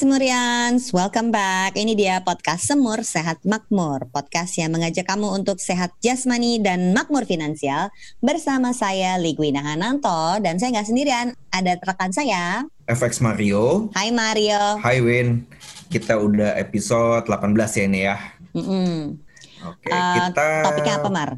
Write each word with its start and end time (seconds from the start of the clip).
Semurians, 0.00 0.96
welcome 0.96 1.28
back. 1.28 1.76
Ini 1.76 1.92
dia 1.92 2.24
podcast 2.24 2.64
Semur 2.64 3.04
Sehat 3.04 3.44
Makmur, 3.44 4.08
podcast 4.08 4.56
yang 4.56 4.72
mengajak 4.72 5.04
kamu 5.04 5.28
untuk 5.28 5.60
sehat 5.60 5.92
jasmani 6.00 6.56
dan 6.56 6.96
makmur 6.96 7.28
finansial 7.28 7.92
bersama 8.24 8.72
saya 8.72 9.20
Ligwina 9.20 9.60
Hananto 9.60 10.40
dan 10.40 10.56
saya 10.56 10.72
nggak 10.72 10.88
sendirian, 10.88 11.36
ada 11.52 11.76
rekan 11.84 12.16
saya. 12.16 12.64
FX 12.88 13.20
Mario. 13.20 13.92
Hai 13.92 14.08
Mario. 14.08 14.80
Hai 14.80 15.04
Win. 15.04 15.44
Kita 15.92 16.16
udah 16.16 16.56
episode 16.56 17.28
18 17.28 17.52
ya 17.52 17.84
ini 17.84 18.00
ya. 18.00 18.16
Mm-mm. 18.56 19.20
Oke, 19.68 19.84
Eh, 19.84 20.16
kita 20.16 20.48
Topiknya 20.64 20.94
apa 20.96 21.08
Mar? 21.12 21.30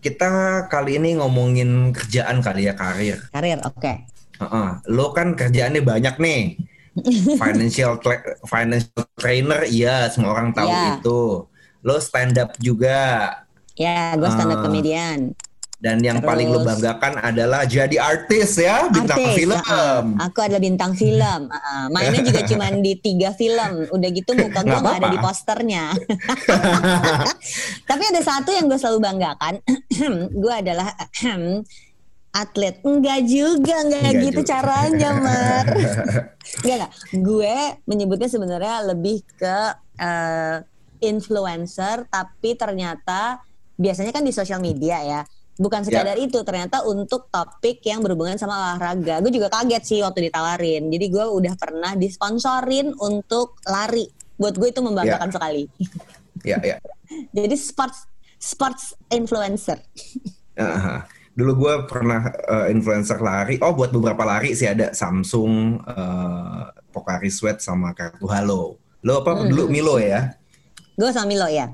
Kita 0.00 0.32
kali 0.72 0.96
ini 0.96 1.20
ngomongin 1.20 1.92
kerjaan 1.92 2.40
kali 2.40 2.64
ya, 2.64 2.72
karir. 2.80 3.28
Karir, 3.28 3.60
oke. 3.60 4.08
Heeh. 4.40 4.68
Lo 4.88 5.12
kan 5.12 5.36
kerjaannya 5.36 5.84
banyak 5.84 6.16
nih. 6.16 6.72
Financial 7.36 7.98
tra- 7.98 8.22
financial 8.42 9.04
trainer 9.14 9.62
iya 9.64 10.06
semua 10.06 10.32
orang 10.32 10.50
tahu 10.50 10.66
Iya. 10.66 10.98
itu. 10.98 11.22
Lo 11.80 11.96
stand 11.98 12.36
up 12.36 12.54
juga 12.56 13.28
Ya, 13.74 14.14
gue 14.14 14.28
stand 14.28 14.48
up 14.48 14.58
Ah, 14.58 14.64
comedian. 14.64 15.34
dan 15.76 15.98
yang 15.98 16.16
paling 16.18 16.46
lo 16.46 16.62
Terus- 16.62 16.68
banggakan 16.70 17.20
adalah 17.20 17.66
jadi 17.66 17.92
artis 17.98 18.56
ya, 18.56 18.88
bintang 18.88 19.20
Artis, 19.20 19.36
film. 19.36 19.52
uh-uh. 19.52 20.00
Aku 20.22 20.38
adalah 20.40 20.62
bintang 20.62 20.92
film. 20.94 21.40
uh-uh. 21.44 21.84
Mainnya 21.90 22.22
juga 22.22 22.40
cuma 22.48 22.72
di 22.72 22.96
tiga 22.96 23.34
film. 23.34 23.84
Udah 23.90 24.08
gitu 24.08 24.32
muka 24.32 24.62
gue 24.62 24.72
Nggak 24.72 24.96
ada 24.96 25.08
di 25.10 25.18
posternya. 25.18 25.84
Tapi 27.90 28.02
ada 28.06 28.20
satu 28.22 28.48
yang 28.48 28.64
gue 28.64 28.78
selalu 28.78 28.98
banggakan. 29.02 29.54
gue 30.42 30.54
adalah 30.54 30.88
atlet. 32.34 32.82
Enggak 32.82 33.20
juga, 33.30 33.74
enggak 33.86 34.00
Nggak 34.02 34.14
gitu 34.26 34.40
juga. 34.42 34.50
caranya, 34.50 35.10
Mar. 35.24 35.66
Enggak, 35.70 36.76
enggak. 36.82 36.90
Gue 37.22 37.56
menyebutnya 37.86 38.28
sebenarnya 38.28 38.76
lebih 38.90 39.22
ke 39.38 39.58
eh, 40.02 40.58
influencer, 40.98 42.10
tapi 42.10 42.58
ternyata 42.58 43.38
biasanya 43.78 44.10
kan 44.10 44.26
di 44.26 44.34
sosial 44.34 44.58
media 44.58 44.98
ya. 45.00 45.22
Bukan 45.54 45.86
sekadar 45.86 46.18
itu, 46.18 46.42
ternyata 46.42 46.82
untuk 46.82 47.30
topik 47.30 47.78
yang 47.86 48.02
berhubungan 48.02 48.34
sama 48.34 48.74
olahraga. 48.74 49.22
Gue 49.22 49.30
juga 49.30 49.46
kaget 49.46 49.82
sih 49.86 49.98
waktu 50.02 50.26
ditawarin. 50.26 50.90
Jadi 50.90 51.06
gue 51.06 51.22
udah 51.30 51.54
pernah 51.54 51.94
disponsorin 51.94 52.90
untuk 52.98 53.62
lari. 53.70 54.10
Buat 54.34 54.58
gue 54.58 54.74
itu 54.74 54.82
membanggakan 54.82 55.30
sekali. 55.30 55.70
ya, 56.42 56.58
ya. 56.58 56.82
Jadi 57.38 57.54
sports 57.54 58.10
sports 58.34 58.98
influencer. 59.14 59.78
Aha. 60.58 61.06
Dulu 61.34 61.52
gue 61.58 61.74
pernah 61.90 62.30
eh, 62.30 62.66
influencer 62.70 63.18
lari. 63.18 63.58
Oh, 63.58 63.74
buat 63.74 63.90
beberapa 63.90 64.22
lari 64.22 64.54
sih 64.54 64.70
ada 64.70 64.94
Samsung, 64.94 65.82
eh, 65.82 66.62
Pocari 66.94 67.26
Sweat 67.26 67.58
sama 67.58 67.90
Kartu 67.90 68.30
Halo. 68.30 68.78
Lo 69.02 69.20
apa 69.20 69.34
Hmm. 69.36 69.50
dulu 69.50 69.66
Milo 69.66 69.98
ya? 69.98 70.30
Gue 70.94 71.10
sama 71.10 71.26
Milo 71.26 71.50
ya. 71.50 71.66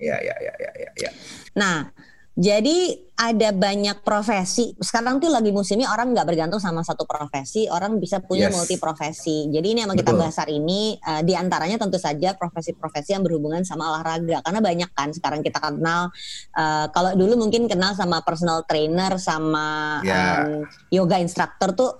Ya, 0.00 0.16
ya, 0.16 0.34
ya, 0.40 0.52
ya, 0.56 0.70
ya, 0.78 0.90
ya. 0.96 1.10
Nah, 1.58 1.90
jadi 2.32 3.09
ada 3.20 3.52
banyak 3.52 4.00
profesi. 4.00 4.72
Sekarang 4.74 5.20
tuh 5.20 5.28
lagi 5.28 5.52
musimnya 5.52 5.92
orang 5.92 6.16
nggak 6.16 6.24
bergantung 6.24 6.56
sama 6.56 6.80
satu 6.80 7.04
profesi, 7.04 7.68
orang 7.68 8.00
bisa 8.00 8.16
punya 8.18 8.48
Yes. 8.48 8.56
multi 8.56 8.76
profesi. 8.76 9.44
Jadi 9.46 9.66
ini 9.70 9.84
yang 9.84 9.92
kita 9.92 10.08
Betul. 10.08 10.24
bahas 10.24 10.40
hari 10.40 10.56
ini, 10.56 10.96
eh, 10.96 11.20
di 11.20 11.36
antaranya 11.36 11.76
tentu 11.76 12.00
saja 12.00 12.32
profesi-profesi 12.32 13.12
yang 13.12 13.20
berhubungan 13.20 13.60
sama 13.60 13.92
olahraga. 13.92 14.40
Karena 14.40 14.58
banyak 14.58 14.90
kan 14.90 15.12
sekarang 15.12 15.44
kita 15.44 15.60
kenal. 15.60 16.08
eh, 16.50 16.86
kalau 16.90 17.12
dulu 17.12 17.36
mungkin 17.38 17.68
kenal 17.68 17.92
sama 17.92 18.24
personal 18.24 18.64
trainer, 18.64 19.20
sama 19.20 20.00
Ya. 20.00 20.40
em, 20.40 20.64
yoga 20.88 21.16
instructor 21.16 21.70
tuh 21.70 21.90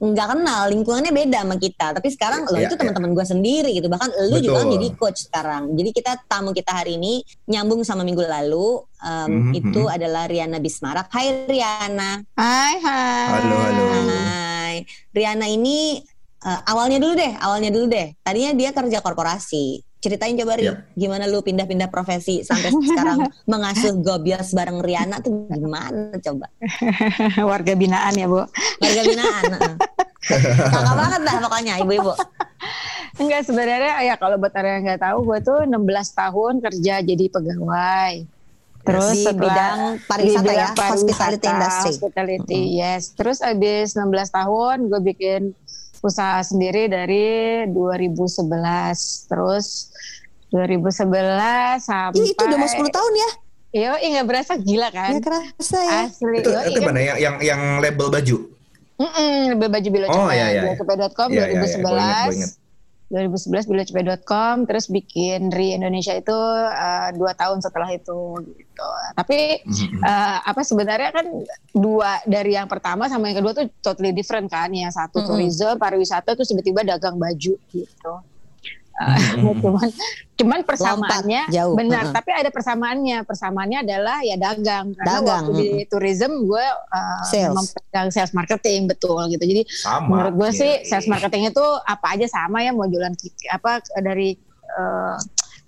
nggak 0.00 0.28
kenal 0.32 0.64
lingkungannya 0.66 1.12
beda 1.12 1.44
sama 1.44 1.56
kita 1.56 1.92
tapi 1.92 2.08
sekarang 2.08 2.48
lo 2.48 2.56
Ya, 2.56 2.64
itu 2.64 2.72
ya. 2.72 2.80
teman-teman 2.80 3.12
gue 3.12 3.20
sendiri 3.22 3.68
gitu 3.68 3.84
bahkan 3.86 4.08
lo 4.08 4.40
juga 4.40 4.64
kan 4.64 4.72
jadi 4.72 4.86
coach 4.96 5.28
sekarang 5.28 5.76
jadi 5.76 5.90
kita 5.92 6.12
tamu 6.24 6.56
kita 6.56 6.72
hari 6.72 6.96
ini 6.96 7.20
nyambung 7.44 7.84
sama 7.84 8.00
minggu 8.00 8.24
lalu 8.24 8.80
em, 8.96 9.28
Mhm, 9.28 9.52
itu 9.52 9.82
mhm. 9.82 9.92
adalah 9.92 10.24
Riana 10.24 10.56
Bismarak 10.70 11.10
Hai 11.10 11.50
Riana 11.50 12.22
Hai, 12.38 12.78
hai. 12.78 13.42
Halo, 13.42 13.58
halo. 13.58 13.84
Hai 13.90 14.86
Riana 15.10 15.50
ini 15.50 15.98
eh, 16.46 16.60
awalnya 16.70 17.02
dulu 17.02 17.18
deh 17.18 17.32
awalnya 17.42 17.74
dulu 17.74 17.90
deh 17.90 18.14
tadinya 18.22 18.54
dia 18.54 18.70
kerja 18.70 19.02
korporasi 19.02 19.82
ceritain 19.98 20.38
coba 20.38 20.54
Ri 20.54 20.70
Yap. 20.70 20.94
gimana 20.94 21.26
lu 21.26 21.42
pindah-pindah 21.42 21.90
profesi 21.90 22.46
sampai 22.46 22.70
sekarang 22.86 23.26
mengasuh 23.50 23.98
gobios 23.98 24.54
bareng 24.54 24.78
Riana 24.78 25.18
tuh 25.18 25.50
gimana 25.50 26.14
coba 26.22 26.46
Warga 27.50 27.74
binaan 27.74 28.14
ya, 28.14 28.30
Bu. 28.30 28.46
warga 28.78 29.02
binaan 29.10 29.42
kakak 30.70 30.94
banget 30.94 31.20
dah 31.26 31.36
pokoknya 31.50 31.74
ibu-ibu 31.82 32.14
Enggak 33.18 33.42
sebenarnya 33.42 34.06
ya 34.06 34.14
kalau 34.16 34.38
buat 34.38 34.54
orang 34.54 34.80
yang 34.80 34.84
nggak 34.86 35.02
tahu, 35.02 35.18
gue 35.28 35.38
tuh 35.44 35.58
16 35.68 35.76
tahun 36.16 36.54
kerja 36.64 36.94
jadi 37.04 37.24
pegawai. 37.28 38.39
Terus 38.80 39.12
di 39.12 39.22
setelah- 39.22 39.44
bidang 39.44 39.78
pariwisata 40.02 40.40
di 40.40 40.48
bidang 40.48 40.56
ya, 40.56 40.68
hospitality 40.88 41.12
pariwisata, 41.12 41.50
industry. 41.52 41.90
Hospitality, 41.90 42.60
yes. 42.74 43.02
Terus 43.12 43.38
abis 43.40 43.86
16 43.92 44.08
tahun 44.30 44.76
gue 44.86 45.00
bikin 45.04 45.40
usaha 46.00 46.40
sendiri 46.40 46.88
dari 46.88 47.28
2011. 47.68 49.28
Terus 49.28 49.66
2011 50.50 51.06
sampai 51.78 52.18
Ih, 52.18 52.32
itu 52.32 52.40
udah 52.40 52.56
mau 52.56 52.66
10 52.66 52.88
tahun 52.88 53.12
ya? 53.14 53.30
Yo, 53.70 53.92
nggak 53.94 54.26
berasa 54.26 54.52
gila 54.56 54.88
kan? 54.90 55.14
Ya 55.14 55.20
kerasa 55.20 55.78
ya. 55.78 56.00
Asli. 56.04 56.42
Itu, 56.42 56.50
Yoi, 56.50 56.64
itu 56.66 56.80
kan? 56.80 56.86
mana 56.90 57.00
yang, 57.00 57.18
yang 57.18 57.36
yang 57.38 57.60
label 57.78 58.10
baju? 58.10 58.36
Mm-mm, 58.98 59.56
baju 59.56 59.88
Bilo 59.88 60.06
Oh, 60.08 60.26
Cepet, 60.26 60.34
iya, 60.34 60.34
iya, 60.34 60.46
iya. 60.50 60.62
bilocepet.com 60.66 61.28
Iya, 61.30 61.36
iya, 61.38 61.46
iya, 61.46 61.48
gua 61.48 61.56
inget, 61.56 61.80
2011. 61.80 62.34
inget. 62.34 62.52
2011 63.10 63.66
bilocepet.com 63.66 64.70
terus 64.70 64.86
bikin 64.86 65.50
Ri 65.50 65.74
Indonesia 65.74 66.14
itu 66.14 66.38
eh, 66.70 67.10
dua 67.18 67.34
tahun 67.34 67.58
setelah 67.58 67.90
itu 67.90 68.38
gitu. 68.54 68.86
Tapi 69.18 69.66
Mhm. 69.66 69.98
eh, 70.00 70.38
apa 70.46 70.62
sebenarnya 70.62 71.10
kan 71.10 71.26
dua 71.74 72.22
dari 72.22 72.54
yang 72.54 72.70
pertama 72.70 73.10
sama 73.10 73.28
yang 73.28 73.42
kedua 73.42 73.52
tuh 73.52 73.66
totally 73.82 74.14
different 74.14 74.46
kan. 74.46 74.70
Yang 74.70 74.94
satu 74.94 75.20
Mm-mm. 75.20 75.28
tourism, 75.28 75.74
pariwisata 75.74 76.38
terus 76.38 76.48
tiba-tiba 76.48 76.86
dagang 76.86 77.18
baju 77.18 77.58
gitu. 77.66 78.12
Cuman 79.64 79.88
cuman 80.40 80.60
persamaannya 80.64 81.42
Lompat 81.44 81.52
jauh. 81.52 81.76
benar 81.76 82.04
Mm-mm. 82.08 82.16
tapi 82.16 82.30
ada 82.32 82.48
persamaannya 82.48 83.18
persamaannya 83.28 83.78
adalah 83.84 84.24
ya 84.24 84.36
dagang 84.40 84.96
karena 84.96 85.20
Dagang, 85.20 85.44
waktu 85.48 85.52
di 85.56 85.68
tourism 85.84 86.32
gue 86.48 86.64
uh, 86.64 87.22
Sales. 87.28 87.52
memegang 87.52 88.08
sales 88.08 88.32
marketing 88.32 88.88
betul 88.88 89.20
gitu 89.28 89.44
jadi 89.44 89.62
Sama. 89.68 90.08
menurut 90.08 90.34
gue 90.40 90.50
sih 90.56 90.72
Iya, 90.80 90.88
sales 90.88 91.08
marketing 91.08 91.52
itu 91.52 91.64
apa 91.84 92.06
aja 92.16 92.24
sama 92.24 92.64
ya 92.64 92.72
mau 92.72 92.88
jualan 92.88 93.12
apa 93.52 93.84
dari 94.00 94.32
eh, 94.64 95.16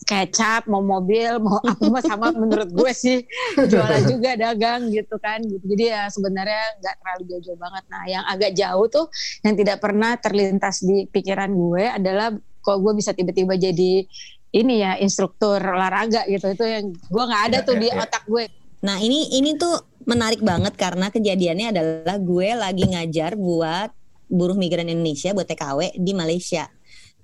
kecap 0.02 0.66
mau 0.66 0.82
mobil 0.82 1.38
mau 1.38 1.60
apa 1.68 1.84
mah 1.86 2.02
sama 2.02 2.26
menurut 2.34 2.70
gue 2.70 2.92
sih 2.92 3.22
jualan 3.70 4.02
juga 4.08 4.34
dagang 4.34 4.90
gitu 4.90 5.14
kan 5.16 5.38
gitu. 5.40 5.62
jadi 5.74 5.84
ya 5.84 6.02
sebenarnya 6.08 6.64
nggak 6.80 6.94
terlalu 6.96 7.22
jauh-jauh 7.28 7.58
banget 7.60 7.84
nah 7.88 8.02
yang 8.08 8.24
agak 8.26 8.52
jauh 8.52 8.86
tuh 8.90 9.06
yang 9.46 9.54
tidak 9.54 9.78
pernah 9.78 10.16
terlintas 10.18 10.82
di 10.82 11.06
pikiran 11.06 11.50
gue 11.52 11.84
adalah 11.92 12.34
kok 12.62 12.78
gue 12.78 12.92
bisa 12.94 13.10
tiba-tiba 13.10 13.54
jadi 13.54 14.06
ini 14.50 14.74
ya 14.78 14.96
instruktur 14.96 15.58
olahraga 15.58 16.24
gitu 16.24 16.46
itu 16.46 16.64
yang 16.64 16.84
gue 16.88 17.24
nggak 17.24 17.42
ada 17.48 17.58
Ya, 17.58 17.64
tuh 17.64 17.74
ya, 17.74 17.80
di 17.80 17.88
ya. 17.88 17.94
otak 18.00 18.24
gue 18.24 18.44
Nah 18.82 18.98
ini 18.98 19.30
ini 19.32 19.54
tuh 19.54 19.78
menarik 20.02 20.42
banget 20.42 20.74
karena 20.74 21.06
kejadiannya 21.06 21.70
adalah 21.70 22.18
gue 22.18 22.48
lagi 22.52 22.82
ngajar 22.84 23.34
buat 23.34 23.94
buruh 24.26 24.58
migran 24.58 24.86
Indonesia 24.86 25.30
buat 25.30 25.46
TKW 25.46 25.94
di 25.94 26.10
Malaysia. 26.12 26.66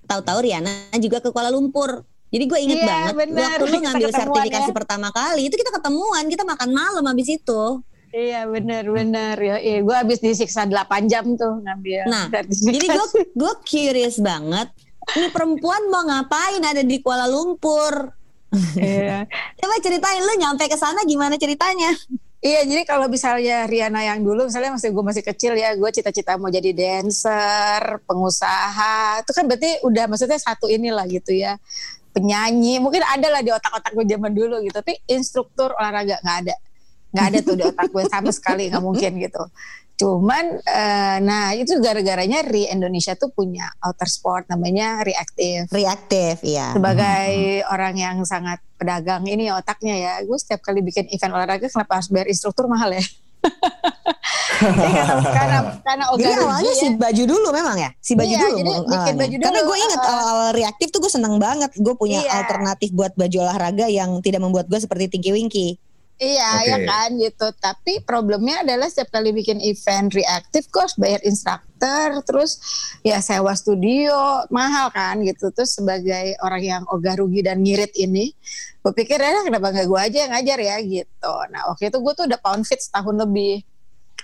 Tahu-tahu 0.05 0.38
Riana 0.40 0.70
juga 0.96 1.19
ke 1.19 1.29
Kuala 1.29 1.50
Lumpur. 1.50 2.06
Jadi 2.29 2.44
gue 2.46 2.58
inget 2.61 2.79
Iya, 2.79 2.87
banget 2.87 3.14
benar. 3.19 3.58
waktu 3.58 3.64
lu 3.64 3.79
ngambil 3.90 4.06
ketemuan 4.06 4.20
sertifikasi 4.23 4.70
ya. 4.70 4.76
pertama 4.76 5.08
kali 5.11 5.43
itu 5.44 5.55
kita 5.56 5.70
ketemuan, 5.75 6.25
kita 6.29 6.44
makan 6.44 6.70
malam 6.70 7.05
habis 7.05 7.26
itu. 7.26 7.62
Iya 8.08 8.40
bener 8.46 8.85
bener 8.87 9.35
ya. 9.37 9.56
Iya, 9.58 9.79
gue 9.82 9.96
habis 9.99 10.19
disiksa 10.19 10.62
8 10.62 11.11
jam 11.11 11.26
tuh 11.35 11.58
ngambil. 11.58 12.06
Nah. 12.06 12.31
Jadi 12.46 12.87
gue 12.87 13.06
gue 13.35 13.52
curious 13.64 14.23
banget. 14.23 14.70
Ini 15.16 15.32
perempuan 15.32 15.88
mau 15.88 16.05
ngapain 16.05 16.60
ada 16.60 16.84
di 16.84 17.00
Kuala 17.00 17.25
Lumpur? 17.25 18.12
Iya. 18.76 19.28
Coba 19.60 19.75
ceritain 19.81 20.25
lu 20.25 20.34
nyampe 20.40 20.69
ke 20.69 20.76
sana 20.76 21.05
gimana 21.05 21.37
ceritanya? 21.37 21.93
Iya, 22.38 22.62
jadi 22.70 22.87
kalau 22.87 23.10
misalnya 23.10 23.66
Riana 23.66 23.99
yang 24.06 24.22
dulu, 24.22 24.46
misalnya 24.46 24.78
masih 24.78 24.94
gue 24.94 25.02
masih 25.02 25.26
kecil 25.26 25.58
ya, 25.58 25.75
gue 25.75 25.90
cita-cita 25.90 26.38
mau 26.38 26.46
jadi 26.46 26.70
dancer, 26.70 27.82
pengusaha, 28.06 29.26
itu 29.26 29.32
kan 29.34 29.44
berarti 29.50 29.82
udah 29.82 30.06
maksudnya 30.06 30.38
satu 30.38 30.70
inilah 30.70 31.02
gitu 31.11 31.34
ya, 31.34 31.58
penyanyi, 32.14 32.78
mungkin 32.78 33.02
ada 33.02 33.26
lah 33.26 33.43
di 33.43 33.50
otak-otak 33.50 33.90
gue 33.90 34.06
zaman 34.06 34.31
dulu 34.38 34.62
gitu, 34.62 34.70
tapi 34.70 35.02
instruktur 35.11 35.75
olahraga 35.75 36.22
nggak 36.22 36.38
ada. 36.46 36.54
Nggak 37.08 37.26
ada 37.32 37.38
tuh 37.40 37.55
di 37.56 37.64
otak 37.64 37.88
gue 37.88 38.05
sama 38.08 38.31
sekali 38.32 38.69
nggak 38.69 38.84
mungkin 38.84 39.12
gitu. 39.19 39.43
Cuman 39.99 40.62
uh, 40.62 41.16
nah 41.19 41.50
itu 41.58 41.75
gara-garanya 41.82 42.46
Ri 42.46 42.70
Indonesia 42.70 43.19
tuh 43.19 43.34
punya 43.34 43.66
outer 43.82 44.06
sport 44.06 44.46
namanya 44.46 45.02
reaktif 45.02 45.66
reaktif 45.75 46.38
ya 46.46 46.70
sebagai 46.70 47.66
hmm. 47.66 47.72
orang 47.75 47.94
yang 47.99 48.16
sangat 48.22 48.62
pedagang 48.78 49.26
ini 49.26 49.50
otaknya 49.50 49.94
ya. 49.99 50.12
Gue 50.22 50.38
setiap 50.38 50.62
kali 50.62 50.87
bikin 50.87 51.10
event 51.10 51.34
olahraga 51.34 51.66
kenapa 51.66 51.99
harus 51.99 52.08
bayar 52.14 52.31
instruktur 52.31 52.70
mahal 52.70 52.94
ya? 52.94 53.02
Karena 54.58 55.22
karena 55.22 55.58
karena 55.87 56.04
jadi 56.19 56.34
awalnya 56.43 56.72
ya. 56.75 56.81
si 56.82 56.87
baju 56.99 57.22
dulu 57.31 57.49
memang 57.54 57.76
ya? 57.78 57.90
Si 58.02 58.12
baju 58.19 58.34
iya, 58.34 58.43
dulu 58.43 58.58
jadi 58.58 58.72
bikin 58.90 59.14
baju 59.14 59.34
dulu 59.38 59.46
karena 59.46 59.61
gue 59.62 59.76
inget 59.78 60.02
uh, 60.02 60.25
awal 60.34 60.50
reaktif 60.50 60.88
tuh 60.90 60.99
gue 60.99 61.12
seneng 61.12 61.34
banget. 61.38 61.70
Gue 61.78 61.94
punya 61.94 62.19
iya. 62.26 62.43
alternatif 62.43 62.90
buat 62.90 63.14
baju 63.14 63.37
olahraga 63.46 63.87
yang 63.87 64.19
tidak 64.19 64.43
membuat 64.43 64.66
gue 64.66 64.82
seperti 64.82 65.14
Tinky 65.14 65.31
Winky 65.31 65.78
Iya 66.19 66.50
okay. 66.59 66.67
ya 66.67 66.79
kan 66.82 67.09
gitu. 67.15 67.47
Tapi 67.62 68.03
problemnya 68.03 68.67
adalah 68.67 68.91
setiap 68.91 69.15
kali 69.15 69.31
bikin 69.31 69.62
event 69.62 70.11
reaktif 70.11 70.67
kok 70.67 70.91
harus 70.91 70.97
bayar 70.99 71.23
instruktur, 71.23 72.09
terus 72.26 72.59
ya 73.06 73.23
sewa 73.23 73.55
studio 73.55 74.43
mahal 74.50 74.91
kan 74.91 75.23
gitu. 75.23 75.55
Terus 75.55 75.79
sebagai 75.79 76.35
orang 76.43 76.62
yang 76.62 76.82
ogah 76.91 77.15
rugi 77.15 77.47
dan 77.47 77.62
ngirit 77.62 77.94
ini, 77.94 78.35
gue 78.82 78.93
pikir 78.99 79.15
ya 79.15 79.47
kenapa 79.47 79.70
nggak 79.70 79.87
gue 79.87 80.00
aja 80.11 80.19
yang 80.26 80.32
ngajar 80.35 80.59
ya 80.59 80.76
gitu. 80.82 81.35
Nah 81.55 81.70
waktu 81.70 81.87
itu 81.87 81.99
gue 82.03 82.12
tuh 82.19 82.25
udah 82.26 82.41
pound 82.43 82.67
fit 82.67 82.82
setahun 82.82 83.14
lebih 83.14 83.62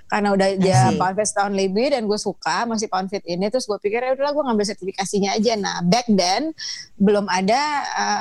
karena 0.04 0.36
udah 0.36 0.48
dia 0.60 0.92
pound 1.00 1.16
fit 1.16 1.26
setahun 1.30 1.54
lebih 1.54 1.94
dan 1.94 2.04
gue 2.04 2.18
suka 2.20 2.68
masih 2.68 2.86
pound 2.92 3.08
fit 3.08 3.24
ini 3.24 3.48
terus 3.48 3.64
gue 3.64 3.78
pikir 3.80 4.04
ya 4.04 4.12
udahlah 4.12 4.36
gue 4.36 4.44
ngambil 4.46 4.66
sertifikasinya 4.68 5.30
aja 5.32 5.52
nah 5.56 5.80
back 5.80 6.06
then 6.12 6.52
belum 7.00 7.24
ada, 7.26 7.58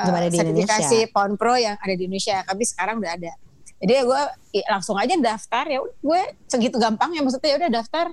uh, 0.08 0.10
ada 0.10 0.32
sertifikasi 0.32 1.12
pound 1.12 1.36
pro 1.36 1.54
yang 1.54 1.76
ada 1.76 1.94
di 1.94 2.08
Indonesia 2.08 2.40
tapi 2.42 2.64
sekarang 2.64 2.98
udah 3.04 3.12
ada 3.14 3.32
jadi 3.82 3.92
ya 4.00 4.02
gue 4.06 4.22
langsung 4.70 4.96
aja 4.96 5.14
daftar 5.18 5.64
ya 5.66 5.80
gue 5.82 6.20
segitu 6.46 6.76
gampang 6.78 7.10
ya 7.14 7.20
maksudnya 7.22 7.50
ya 7.54 7.56
udah 7.66 7.72
daftar 7.82 8.06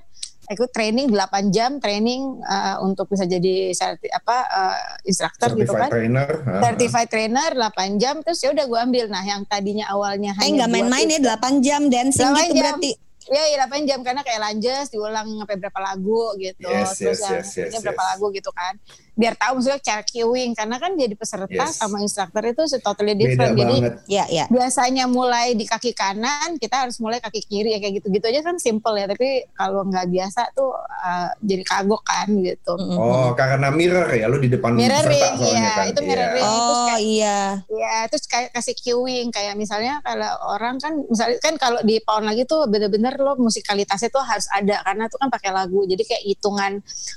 ikut 0.50 0.70
training 0.74 1.06
8 1.14 1.54
jam 1.54 1.78
training 1.78 2.42
uh, 2.42 2.82
untuk 2.82 3.06
bisa 3.06 3.22
jadi 3.24 3.70
serti, 3.70 4.10
apa 4.10 4.36
uh, 4.50 4.78
instruktur 5.06 5.54
gitu 5.54 5.70
kan. 5.70 5.86
trainer 5.86 6.28
certified 6.58 7.08
trainer 7.08 7.50
8 7.54 8.02
jam 8.02 8.20
terus 8.26 8.42
ya 8.42 8.50
udah 8.50 8.66
gue 8.66 8.80
ambil. 8.82 9.06
Nah 9.06 9.22
yang 9.22 9.46
tadinya 9.46 9.86
awalnya 9.94 10.34
eh 10.42 10.50
nggak 10.50 10.70
main-main 10.70 11.06
ya 11.06 11.38
8 11.38 11.62
jam 11.62 11.86
dancing 11.86 12.26
8 12.26 12.34
gitu 12.34 12.54
jam. 12.58 12.62
berarti 12.66 12.90
Iya, 13.30 13.44
iya 13.54 13.56
8 13.66 13.88
jam 13.88 14.00
karena 14.02 14.22
kayak 14.26 14.40
lanjut 14.40 14.86
diulang 14.90 15.26
sampai 15.38 15.56
berapa 15.60 15.80
lagu 15.82 16.34
gitu. 16.40 16.66
Yes, 16.66 16.98
Terus 16.98 17.18
yes, 17.18 17.20
yang 17.22 17.34
yes, 17.38 17.50
yes, 17.54 17.70
yes. 17.76 17.82
berapa 17.84 18.02
lagu 18.14 18.26
gitu 18.34 18.50
kan. 18.50 18.74
Biar 19.12 19.36
tahu 19.36 19.60
maksudnya 19.60 19.80
cara 19.84 20.02
queuing 20.02 20.56
karena 20.56 20.76
kan 20.80 20.96
jadi 20.96 21.14
peserta 21.14 21.52
yes. 21.52 21.76
sama 21.76 22.00
instruktur 22.00 22.42
itu 22.48 22.62
totally 22.80 23.14
different. 23.14 23.52
Beda 23.52 23.68
jadi. 23.68 23.76
Ya, 24.08 24.24
ya. 24.32 24.44
biasanya 24.48 25.04
mulai 25.04 25.52
di 25.52 25.68
kaki 25.68 25.92
kanan, 25.92 26.56
kita 26.56 26.88
harus 26.88 26.96
mulai 26.98 27.20
kaki 27.20 27.44
kiri 27.44 27.76
ya 27.76 27.78
kayak 27.78 28.02
gitu-gitu 28.02 28.24
aja 28.32 28.40
kan 28.40 28.56
simple 28.56 28.96
ya. 28.96 29.06
Tapi 29.06 29.52
kalau 29.52 29.84
nggak 29.84 30.08
biasa 30.08 30.56
tuh 30.56 30.72
uh, 30.74 31.30
jadi 31.44 31.62
kagok 31.62 32.02
kan 32.02 32.28
gitu. 32.40 32.74
Oh, 32.96 33.36
karena 33.36 33.68
mirror 33.68 34.08
ya 34.10 34.26
lu 34.32 34.40
di 34.40 34.48
depan 34.48 34.72
mirroring, 34.74 35.34
iya, 35.44 35.70
kan. 35.76 35.86
itu 35.92 36.00
mirroring. 36.00 36.46
Oh, 36.48 36.56
terus 36.56 36.82
kayak, 36.88 37.02
iya. 37.04 37.40
Iya, 37.68 37.96
terus 38.08 38.24
kayak 38.26 38.50
kasih 38.56 38.74
queuing 38.80 39.28
kayak 39.28 39.54
misalnya 39.54 40.00
kalau 40.00 40.32
orang 40.56 40.80
kan 40.80 40.92
misalnya 41.04 41.38
kan 41.38 41.54
kalau 41.60 41.80
di 41.84 42.00
pound 42.00 42.24
lagi 42.24 42.48
tuh 42.48 42.64
bener-bener 42.64 43.11
lo 43.18 43.36
musikalitas 43.40 43.52
musikalitasnya 43.62 44.10
tuh 44.10 44.24
harus 44.24 44.46
ada 44.52 44.76
karena 44.84 45.04
itu 45.08 45.16
kan 45.18 45.28
pakai 45.28 45.50
lagu. 45.52 45.80
Jadi 45.84 46.02
kayak 46.04 46.22
hitungan 46.24 46.72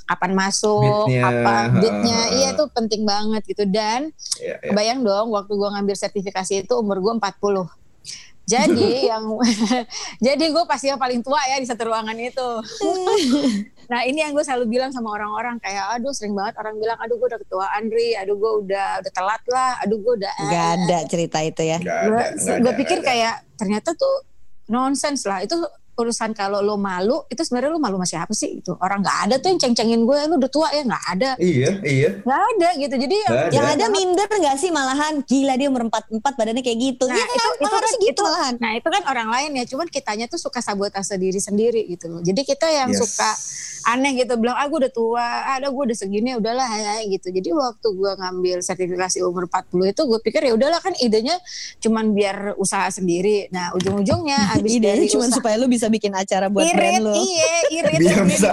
kapan 0.07 0.31
masuk 0.35 1.07
beatnya, 1.07 1.23
apa 1.23 1.55
beatnya. 1.79 2.19
uh, 2.19 2.27
iya 2.35 2.49
itu 2.53 2.63
penting 2.71 3.01
banget 3.03 3.41
gitu. 3.47 3.63
Dan 3.67 4.11
yeah, 4.41 4.59
yeah. 4.61 4.73
bayang 4.73 5.03
dong 5.03 5.31
waktu 5.31 5.51
gue 5.51 5.69
ngambil 5.69 5.95
sertifikasi 5.95 6.67
itu 6.67 6.73
umur 6.75 6.99
gue 6.99 7.13
40 7.17 7.85
jadi 8.45 8.89
yang 9.11 9.25
jadi 10.25 10.45
gue 10.53 10.63
pasti 10.69 10.93
yang 10.93 11.01
paling 11.01 11.25
tua 11.25 11.41
ya 11.49 11.57
di 11.57 11.67
satu 11.67 11.91
ruangan 11.91 12.15
itu. 12.17 12.49
Nah 13.85 14.01
ini 14.01 14.17
yang 14.17 14.33
gue 14.33 14.41
selalu 14.41 14.65
bilang 14.65 14.89
sama 14.89 15.13
orang-orang 15.13 15.61
kayak 15.61 15.93
aduh 15.93 16.09
sering 16.09 16.33
banget 16.33 16.57
orang 16.57 16.73
bilang 16.81 16.97
aduh 16.97 17.21
gue 17.21 17.29
udah 17.29 17.37
ketua 17.37 17.69
Andri 17.77 18.17
aduh 18.17 18.33
gue 18.33 18.51
udah 18.65 18.97
udah 18.97 19.11
telat 19.13 19.43
lah 19.45 19.77
aduh 19.85 20.01
gue 20.01 20.13
udah 20.25 20.33
eh. 20.41 20.49
gak 20.49 20.65
ada 20.73 20.97
cerita 21.05 21.37
itu 21.45 21.61
ya. 21.61 21.77
Gue 22.33 22.73
pikir 22.81 23.05
kayak 23.05 23.45
ternyata 23.61 23.93
tuh 23.93 24.25
nonsens 24.73 25.21
lah. 25.29 25.45
Itu 25.45 25.61
urusan 25.95 26.35
kalau 26.35 26.59
lo 26.59 26.75
malu 26.75 27.23
itu 27.31 27.41
sebenarnya 27.41 27.71
lo 27.71 27.79
malu 27.79 27.95
masih 27.95 28.19
apa 28.19 28.35
sih 28.35 28.59
itu 28.59 28.75
orang 28.83 28.99
nggak 28.99 29.19
ada 29.27 29.35
tuh 29.39 29.47
yang 29.51 29.59
ceng-cengin 29.59 30.03
gue 30.03 30.17
lo 30.27 30.35
udah 30.37 30.51
tua 30.51 30.67
ya? 30.71 30.83
Nggak 30.83 31.05
ada. 31.15 31.29
Iya 31.39 31.69
iya. 31.83 32.09
Nggak 32.21 32.41
ada 32.51 32.69
gitu. 32.77 32.95
Jadi 32.99 33.15
yang, 33.15 33.35
ada. 33.35 33.51
yang 33.55 33.67
ada 33.71 33.85
minder 33.89 34.27
nggak 34.27 34.57
sih 34.59 34.69
malahan? 34.69 35.13
Gila 35.23 35.53
dia 35.55 35.67
umur 35.71 35.87
empat 35.87 36.11
empat 36.11 36.33
badannya 36.35 36.63
kayak 36.63 36.79
gitu. 36.79 37.05
Nah, 37.07 37.15
ya, 37.15 37.25
itu, 37.25 37.49
itu 37.63 37.75
kan 37.75 37.93
gitu? 37.95 38.05
itu, 38.11 38.21
malahan 38.21 38.53
nah 38.59 38.71
itu 38.75 38.87
kan 38.87 39.03
orang 39.07 39.27
lain 39.31 39.49
ya. 39.57 39.63
Cuman 39.67 39.87
kitanya 39.89 40.25
tuh 40.27 40.39
suka 40.39 40.59
sabotase 40.59 41.15
diri 41.15 41.39
sendiri 41.39 41.81
gitu 41.87 42.11
loh. 42.11 42.21
Jadi 42.21 42.41
kita 42.43 42.67
yang 42.67 42.91
yes. 42.91 42.99
suka 42.99 43.29
aneh 43.95 44.17
gitu. 44.17 44.33
Bilang 44.37 44.57
ah 44.57 44.65
gue 44.67 44.79
udah 44.85 44.93
tua. 44.93 45.27
Ah 45.45 45.57
gue 45.61 45.83
udah 45.91 45.97
segini 45.97 46.35
udahlah 46.35 46.67
ya 46.67 46.95
gitu. 47.07 47.29
Jadi 47.29 47.49
waktu 47.53 47.87
gue 47.93 48.11
ngambil 48.17 48.57
sertifikasi 48.65 49.17
umur 49.23 49.47
40 49.47 49.93
itu 49.93 50.01
gue 50.05 50.19
pikir 50.21 50.41
ya 50.49 50.53
udahlah 50.57 50.79
kan 50.81 50.93
idenya 50.97 51.37
cuman 51.79 52.11
biar 52.11 52.57
usaha 52.57 52.89
sendiri. 52.89 53.47
Nah 53.53 53.71
ujung-ujungnya 53.77 54.39
abis 54.57 54.69
idenya 54.77 55.05
cuma 55.11 55.29
supaya 55.29 55.55
lu 55.55 55.69
bisa 55.69 55.84
bikin 55.87 56.13
acara 56.13 56.51
buat 56.51 56.65
irit, 56.65 56.77
brand 56.77 57.01
lu 57.05 57.13
iya 57.15 57.53
irit. 57.71 57.99
Biar 58.01 58.21
bisa. 58.27 58.49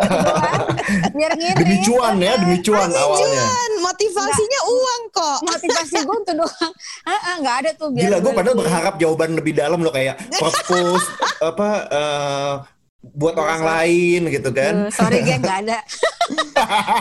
biar 1.16 1.32
ngirit 1.36 1.58
demi 1.60 1.76
cuan 1.84 2.14
ya 2.18 2.34
demi 2.38 2.58
cuan 2.60 2.88
demi 2.88 3.02
awalnya. 3.02 3.42
cuan. 3.42 3.70
motivasinya 3.82 4.60
Nggak, 4.62 4.74
uang 4.76 5.02
kok. 5.10 5.38
Motivasi 5.42 5.96
gue 6.02 6.16
untuk 6.16 6.34
doang. 6.44 6.72
Nggak 7.42 7.56
ada 7.64 7.70
tuh 7.74 7.88
biar 7.90 8.04
gila 8.08 8.16
gue 8.22 8.32
padahal 8.32 8.56
berharap 8.56 8.94
jawaban 9.00 9.30
lebih 9.34 9.52
dalam 9.56 9.78
loh 9.82 9.92
kayak 9.92 10.16
purpose 10.38 11.06
apa 11.50 11.68
uh, 11.90 12.54
buat 13.02 13.34
orang 13.34 13.60
so, 13.60 13.66
lain 13.66 14.20
gitu 14.30 14.50
kan. 14.54 14.86
Uh, 14.86 14.90
sorry 14.94 15.26
geng 15.26 15.42
nggak 15.42 15.58
ada. 15.66 15.78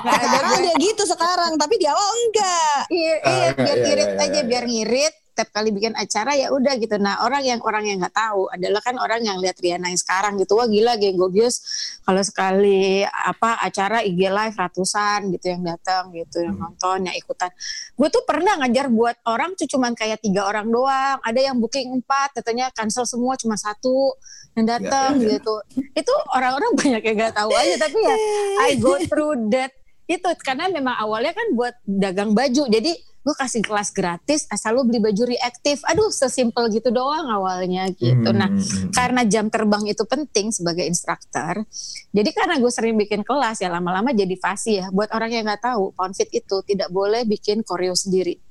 gak 0.02 0.18
ada. 0.18 0.26
Sekarang 0.26 0.52
udah 0.66 0.76
gitu 0.82 1.04
sekarang, 1.06 1.52
tapi 1.62 1.78
di 1.78 1.86
awal 1.86 2.10
enggak. 2.26 2.82
Iya, 2.90 3.14
uh, 3.22 3.30
iya 3.30 3.50
biar 3.54 3.78
iya, 3.78 3.84
ngirit 3.86 4.10
iya, 4.10 4.24
aja, 4.26 4.40
iya. 4.42 4.44
biar 4.50 4.64
ngirit. 4.66 5.16
Tiap 5.42 5.50
kali 5.58 5.74
bikin 5.74 5.98
acara 5.98 6.38
ya 6.38 6.54
udah 6.54 6.78
gitu. 6.78 7.02
Nah 7.02 7.26
orang 7.26 7.42
yang 7.42 7.60
orang 7.66 7.90
yang 7.90 7.98
nggak 7.98 8.14
tahu 8.14 8.46
adalah 8.54 8.78
kan 8.86 9.02
orang 9.02 9.26
yang 9.26 9.42
lihat 9.42 9.58
Riana 9.58 9.90
yang 9.90 9.98
sekarang 9.98 10.38
gitu. 10.38 10.54
Wah 10.54 10.70
gila 10.70 11.02
geng 11.02 11.18
Gobius 11.18 11.66
kalau 12.06 12.22
sekali 12.22 13.02
apa 13.10 13.58
acara 13.58 14.06
IG 14.06 14.30
live 14.30 14.54
ratusan 14.54 15.34
gitu 15.34 15.58
yang 15.58 15.66
datang 15.66 16.14
gitu, 16.14 16.46
yang 16.46 16.54
hmm. 16.54 16.62
nonton, 16.62 17.10
yang 17.10 17.18
ikutan. 17.18 17.50
Gue 17.98 18.14
tuh 18.14 18.22
pernah 18.22 18.54
ngajar 18.62 18.94
buat 18.94 19.18
orang 19.26 19.58
tuh 19.58 19.66
cuman 19.66 19.98
kayak 19.98 20.22
tiga 20.22 20.46
orang 20.46 20.70
doang. 20.70 21.18
Ada 21.26 21.50
yang 21.50 21.58
booking 21.58 21.90
empat, 21.98 22.38
katanya 22.38 22.70
cancel 22.70 23.10
semua 23.10 23.34
cuma 23.34 23.58
satu 23.58 24.14
yang 24.54 24.70
datang 24.70 25.18
ya, 25.18 25.26
ya, 25.26 25.26
ya. 25.26 25.34
gitu. 25.42 25.56
Itu 25.98 26.14
orang-orang 26.38 26.72
banyak 26.86 27.02
yang 27.02 27.18
nggak 27.18 27.34
tahu 27.34 27.50
aja 27.50 27.76
tapi 27.82 27.98
ya 27.98 28.16
I 28.62 28.78
go 28.78 28.94
through 29.10 29.50
that 29.50 29.74
itu 30.12 30.28
karena 30.44 30.68
memang 30.68 30.96
awalnya 31.00 31.32
kan 31.32 31.48
buat 31.56 31.76
dagang 31.88 32.36
baju 32.36 32.68
jadi 32.68 32.92
gue 33.22 33.36
kasih 33.38 33.62
kelas 33.62 33.94
gratis 33.94 34.50
asal 34.50 34.82
lu 34.82 34.82
beli 34.90 34.98
baju 34.98 35.30
reaktif 35.30 35.86
aduh 35.86 36.10
sesimpel 36.10 36.74
gitu 36.74 36.90
doang 36.90 37.30
awalnya 37.30 37.86
gitu 37.94 38.30
hmm. 38.34 38.38
nah 38.38 38.50
hmm, 38.50 38.62
hmm. 38.62 38.92
karena 38.98 39.22
jam 39.30 39.46
terbang 39.54 39.86
itu 39.86 40.02
penting 40.10 40.50
sebagai 40.50 40.82
instruktur 40.90 41.62
jadi 42.10 42.30
karena 42.34 42.58
gue 42.58 42.72
sering 42.74 42.98
bikin 42.98 43.22
kelas 43.22 43.62
ya 43.62 43.70
lama-lama 43.70 44.10
jadi 44.10 44.34
fasih 44.42 44.76
ya 44.82 44.88
buat 44.90 45.14
orang 45.14 45.30
yang 45.38 45.44
nggak 45.46 45.62
tahu 45.62 45.94
poundfit 45.94 46.34
itu 46.34 46.66
tidak 46.66 46.90
boleh 46.90 47.22
bikin 47.30 47.62
koreo 47.62 47.94
sendiri 47.94 48.42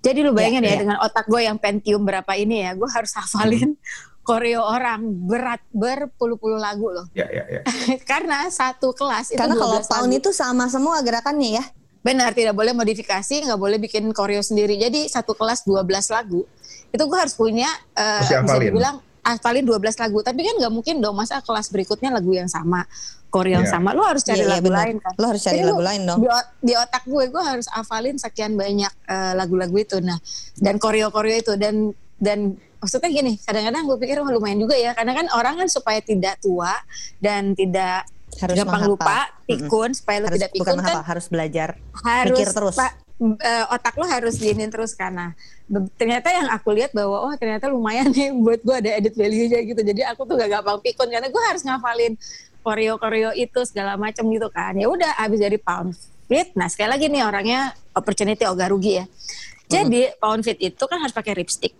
jadi 0.00 0.24
lu 0.24 0.32
bayangin 0.32 0.64
ya, 0.64 0.68
ya, 0.68 0.72
ya 0.72 0.80
dengan 0.80 0.98
otak 1.04 1.28
gue 1.28 1.44
yang 1.44 1.60
Pentium 1.60 2.00
berapa 2.08 2.32
ini 2.40 2.64
ya 2.64 2.72
gue 2.72 2.88
harus 2.88 3.12
hafalin 3.12 3.76
hmm 3.76 4.08
koreo 4.30 4.62
orang 4.62 5.00
berat 5.26 5.58
berpuluh-puluh 5.74 6.60
lagu 6.60 6.86
loh. 6.92 7.10
Ya, 7.16 7.26
ya, 7.26 7.44
ya. 7.50 7.60
Karena 8.10 8.46
satu 8.46 8.94
kelas 8.94 9.34
itu 9.34 9.40
Karena 9.40 9.58
kalau 9.58 9.80
pound 9.82 10.12
itu 10.14 10.30
sama 10.30 10.70
semua 10.70 11.02
gerakannya 11.02 11.58
ya. 11.58 11.64
Benar, 12.00 12.32
tidak 12.32 12.56
boleh 12.56 12.72
modifikasi, 12.72 13.44
nggak 13.44 13.60
boleh 13.60 13.76
bikin 13.76 14.08
koreo 14.16 14.40
sendiri. 14.40 14.80
Jadi 14.80 15.04
satu 15.06 15.36
kelas 15.36 15.68
12 15.68 15.84
lagu. 16.16 16.48
Itu 16.90 17.04
gue 17.06 17.18
harus 17.18 17.36
punya 17.36 17.68
uh, 17.92 18.24
bisa 18.24 18.56
dibilang 18.56 19.04
hafalin 19.20 19.68
12 19.68 20.00
lagu. 20.00 20.18
Tapi 20.24 20.40
kan 20.40 20.54
nggak 20.56 20.72
mungkin 20.72 20.94
dong 21.04 21.12
masa 21.12 21.44
kelas 21.44 21.68
berikutnya 21.68 22.08
lagu 22.08 22.32
yang 22.32 22.48
sama, 22.48 22.88
koreo 23.28 23.60
yang 23.60 23.68
yeah. 23.68 23.74
sama. 23.76 23.92
Lo 23.92 24.00
harus 24.08 24.24
cari 24.24 24.42
yeah, 24.42 24.48
iya, 24.48 24.54
lagu 24.56 24.68
yeah, 24.72 24.78
lain 24.80 24.96
kan. 24.96 25.12
Lo 25.20 25.26
harus 25.28 25.42
cari 25.44 25.60
Jadi 25.60 25.68
lagu 25.68 25.82
lain 25.84 26.02
dong. 26.08 26.18
Di, 26.24 26.28
di 26.64 26.72
otak 26.72 27.04
gue, 27.04 27.24
gue 27.28 27.42
harus 27.44 27.66
hafalin 27.68 28.16
sekian 28.16 28.56
banyak 28.56 28.92
uh, 29.04 29.32
lagu-lagu 29.36 29.76
itu. 29.76 30.00
Nah, 30.00 30.16
dan 30.56 30.80
koreo-koreo 30.80 31.36
itu 31.36 31.52
dan 31.60 31.92
dan 32.16 32.56
maksudnya 32.80 33.12
gini 33.12 33.36
kadang-kadang 33.44 33.84
gue 33.84 33.96
pikir 34.00 34.16
oh, 34.24 34.28
lumayan 34.28 34.60
juga 34.60 34.72
ya 34.76 34.96
karena 34.96 35.12
kan 35.12 35.26
orang 35.36 35.54
kan 35.60 35.68
supaya 35.68 36.00
tidak 36.00 36.40
tua 36.40 36.72
dan 37.20 37.52
tidak 37.52 38.08
harus 38.38 38.56
gampang 38.56 38.82
menghafal. 38.86 38.94
lupa 38.94 39.18
pikun 39.48 39.90
supaya 39.90 40.18
lo 40.22 40.28
tidak 40.30 40.50
pikun 40.54 40.78
bukan 40.78 40.86
kan 40.86 41.02
harus 41.02 41.26
belajar. 41.26 41.68
harus 42.06 42.36
mikir 42.38 42.48
terus. 42.54 42.76
Pa, 42.78 42.88
uh, 43.20 43.64
otak 43.74 43.94
lo 43.98 44.06
harus 44.06 44.34
diinin 44.38 44.70
terus 44.70 44.94
karena 44.94 45.34
ternyata 45.98 46.30
yang 46.30 46.48
aku 46.50 46.74
lihat 46.74 46.90
bahwa 46.94 47.30
oh 47.30 47.34
ternyata 47.36 47.66
lumayan 47.70 48.10
nih 48.10 48.30
buat 48.44 48.60
gue 48.62 48.76
ada 48.76 48.90
edit 48.96 49.14
value-nya 49.18 49.60
gitu. 49.66 49.80
Jadi 49.82 50.00
aku 50.06 50.24
tuh 50.24 50.38
gak 50.38 50.50
gampang 50.60 50.78
pikun 50.80 51.08
karena 51.10 51.28
gue 51.28 51.42
harus 51.42 51.62
ngafalin 51.66 52.14
koreo 52.60 52.94
koreo 53.00 53.30
itu 53.34 53.60
segala 53.66 53.98
macam 53.98 54.24
gitu 54.30 54.48
kan. 54.50 54.78
Ya 54.78 54.86
udah 54.86 55.18
abis 55.20 55.38
dari 55.42 55.58
pound 55.58 55.94
fit 56.30 56.54
nah 56.54 56.70
sekali 56.70 56.94
lagi 56.94 57.10
nih 57.10 57.26
orangnya 57.26 57.74
opportunity 57.92 58.46
ogah 58.46 58.70
rugi 58.70 59.02
ya. 59.02 59.06
Jadi 59.70 60.14
pound 60.18 60.42
fit 60.42 60.58
itu 60.58 60.82
kan 60.86 60.98
harus 60.98 61.14
pakai 61.14 61.34
lipstick 61.38 61.74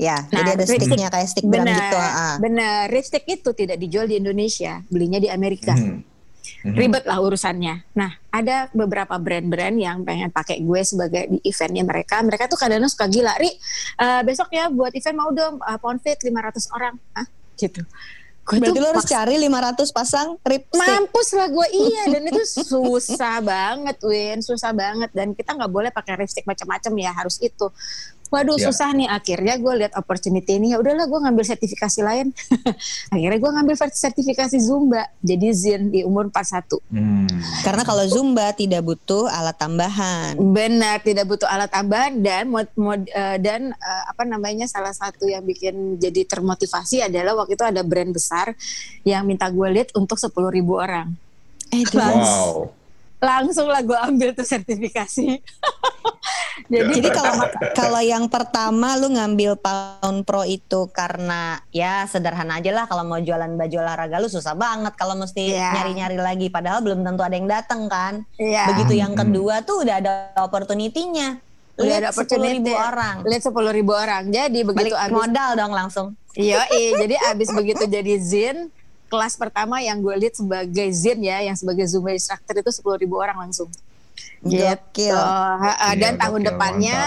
Ya, 0.00 0.24
Nah, 0.32 0.40
jadi 0.40 0.50
ada 0.56 0.64
Ripstick. 0.64 0.80
sticknya 0.88 1.08
kayak 1.12 1.28
stick 1.28 1.44
drum 1.44 1.60
Benar, 1.60 1.76
gitu. 1.76 1.96
ah. 2.00 2.36
benar. 2.40 2.84
Lipstick 2.88 3.24
itu 3.28 3.50
tidak 3.52 3.76
dijual 3.76 4.08
di 4.08 4.16
Indonesia, 4.16 4.80
belinya 4.88 5.20
di 5.20 5.28
Amerika. 5.28 5.76
Mhm. 5.76 6.08
Mhm. 6.60 6.76
Ribet 6.76 7.04
lah 7.04 7.20
urusannya. 7.20 7.84
Nah, 7.92 8.16
ada 8.32 8.68
beberapa 8.72 9.16
brand-brand 9.16 9.76
yang 9.76 10.04
pengen 10.04 10.32
pakai 10.32 10.60
gue 10.60 10.80
sebagai 10.84 11.28
di 11.28 11.38
eventnya 11.44 11.84
mereka. 11.84 12.20
Mereka 12.24 12.48
tuh 12.48 12.56
kadang 12.56 12.84
suka 12.88 13.08
gila, 13.08 13.32
Ri, 13.36 13.52
eh, 13.96 14.20
besok 14.24 14.48
ya 14.52 14.72
buat 14.72 14.92
event 14.92 15.16
mau 15.16 15.30
dong 15.32 15.60
uh, 15.60 15.76
pound 15.76 16.00
fit 16.00 16.16
500 16.16 16.64
orang. 16.72 16.96
Hah? 17.12 17.28
Gitu. 17.56 17.84
Gue 18.40 18.56
Berarti 18.56 18.72
tuh 18.72 18.82
lo 18.82 18.88
harus 18.90 19.06
cari 19.06 19.34
500 19.38 19.94
pasang 19.94 20.28
lipstick. 20.42 20.80
Mampus 20.80 21.28
lah 21.38 21.46
gue 21.52 21.66
iya 21.70 22.02
dan 22.10 22.22
itu 22.26 22.42
susah 22.66 23.38
banget 23.38 23.96
Win 24.02 24.42
susah 24.42 24.74
banget 24.74 25.12
dan 25.14 25.38
kita 25.38 25.54
nggak 25.54 25.70
boleh 25.70 25.94
pakai 25.94 26.18
lipstick 26.18 26.42
macam-macam 26.48 26.92
ya 26.98 27.14
harus 27.14 27.38
itu 27.38 27.70
waduh 28.30 28.56
Ya. 28.56 28.66
susah 28.66 28.90
nih 28.92 29.06
akhirnya 29.06 29.54
gue 29.56 29.74
lihat 29.76 29.92
opportunity 29.92 30.56
ini 30.56 30.70
ya 30.70 30.78
udahlah 30.78 31.04
gue 31.04 31.20
ngambil 31.20 31.44
sertifikasi 31.44 32.00
lain 32.00 32.26
akhirnya 33.14 33.36
gue 33.36 33.50
ngambil 33.50 33.74
sertifikasi 33.86 34.56
zumba 34.56 35.02
jadi 35.20 35.48
zin 35.50 35.82
di 35.88 36.00
umur 36.00 36.26
41 36.26 36.78
Hmm. 36.90 37.26
Karena 37.60 37.82
kalau 37.82 38.04
Zumba 38.04 38.50
tidak 38.52 38.82
butuh 38.82 39.26
alat 39.26 39.54
tambahan. 39.54 40.34
benar 40.36 41.00
tidak 41.00 41.26
butuh 41.26 41.46
alat 41.46 41.68
tambahan 41.68 42.18
dan 42.18 42.46
mod, 42.46 42.66
mod- 42.74 43.06
eh, 43.06 43.36
dan 43.36 43.70
eh, 43.70 44.02
apa 44.06 44.22
namanya 44.22 44.64
salah 44.64 44.90
satu 44.90 45.24
yang 45.24 45.42
bikin 45.42 45.70
jadi 45.96 46.22
termotivasi 46.24 47.02
adalah 47.02 47.34
waktu 47.34 47.54
itu 47.54 47.62
ada 47.62 47.82
brand 47.82 48.10
besar 48.10 48.54
yang 49.02 49.24
minta 49.24 49.48
gue 49.48 49.66
lihat 49.68 49.90
untuk 49.92 50.16
10.000 50.16 50.30
ribu 50.48 50.76
orang 50.76 51.10
Eh, 51.68 51.82
Wow. 51.86 52.74
Langsung 53.20 53.68
lah 53.68 53.80
gue 53.80 53.94
ambil 53.94 54.32
tuh 54.32 54.44
sertifikasi. 54.44 55.38
Jadi, 56.70 56.92
Jadi 56.96 57.08
kalau 57.10 57.34
kalau 57.74 58.00
yang 58.00 58.24
pertama 58.26 58.94
lu 58.94 59.10
ngambil 59.10 59.58
Pound 59.58 60.22
Pro 60.22 60.42
itu 60.42 60.86
karena 60.90 61.58
ya 61.70 62.04
sederhana 62.04 62.56
aja 62.56 62.70
lah 62.70 62.84
kalau 62.84 63.02
mau 63.02 63.18
jualan 63.18 63.50
baju 63.50 63.76
olahraga 63.76 64.16
lu 64.16 64.28
susah 64.28 64.54
banget 64.54 64.94
kalau 64.94 65.16
mesti 65.16 65.50
Iya. 65.50 65.72
nyari-nyari 65.74 66.16
lagi 66.16 66.46
padahal 66.46 66.78
belum 66.80 67.02
tentu 67.02 67.20
ada 67.20 67.34
yang 67.34 67.48
datang 67.48 67.88
kan. 67.88 68.22
Iya. 68.36 68.70
Begitu 68.70 68.92
yang 68.96 69.12
Hmm. 69.12 69.20
kedua 69.26 69.60
tuh 69.60 69.82
udah 69.82 69.94
ada 69.96 70.12
opportunity-nya. 70.38 71.40
Udah 71.74 71.94
ada 71.96 72.08
Lihat 72.08 72.14
10.000 72.14 72.20
opportunity. 72.60 72.72
orang. 72.72 73.16
lihat 73.24 73.42
sepuluh 73.42 73.72
ribu 73.72 73.92
orang. 73.92 74.22
Jadi 74.28 74.60
begitu 74.62 74.92
Balik 74.92 75.00
abis, 75.00 75.16
modal 75.16 75.50
dong 75.56 75.72
langsung. 75.72 76.06
iya, 76.32 76.62
iya. 76.70 76.90
jadi 76.94 77.14
abis 77.26 77.48
begitu 77.50 77.82
jadi 77.86 78.14
zin, 78.20 78.56
kelas 79.10 79.34
pertama 79.34 79.82
yang 79.82 79.98
gue 79.98 80.14
lihat 80.14 80.38
sebagai 80.38 80.88
zin 80.94 81.18
ya, 81.20 81.42
yang 81.42 81.58
sebagai 81.58 81.84
Zumba 81.90 82.14
instructor 82.14 82.54
itu 82.54 82.70
sepuluh 82.70 82.96
ribu 82.96 83.18
orang 83.18 83.50
langsung. 83.50 83.66
Gitu. 84.46 84.62
Dan 85.98 86.14
Iya, 86.14 86.20
tahun 86.22 86.40
gokil, 86.40 86.48
depannya, 86.54 86.98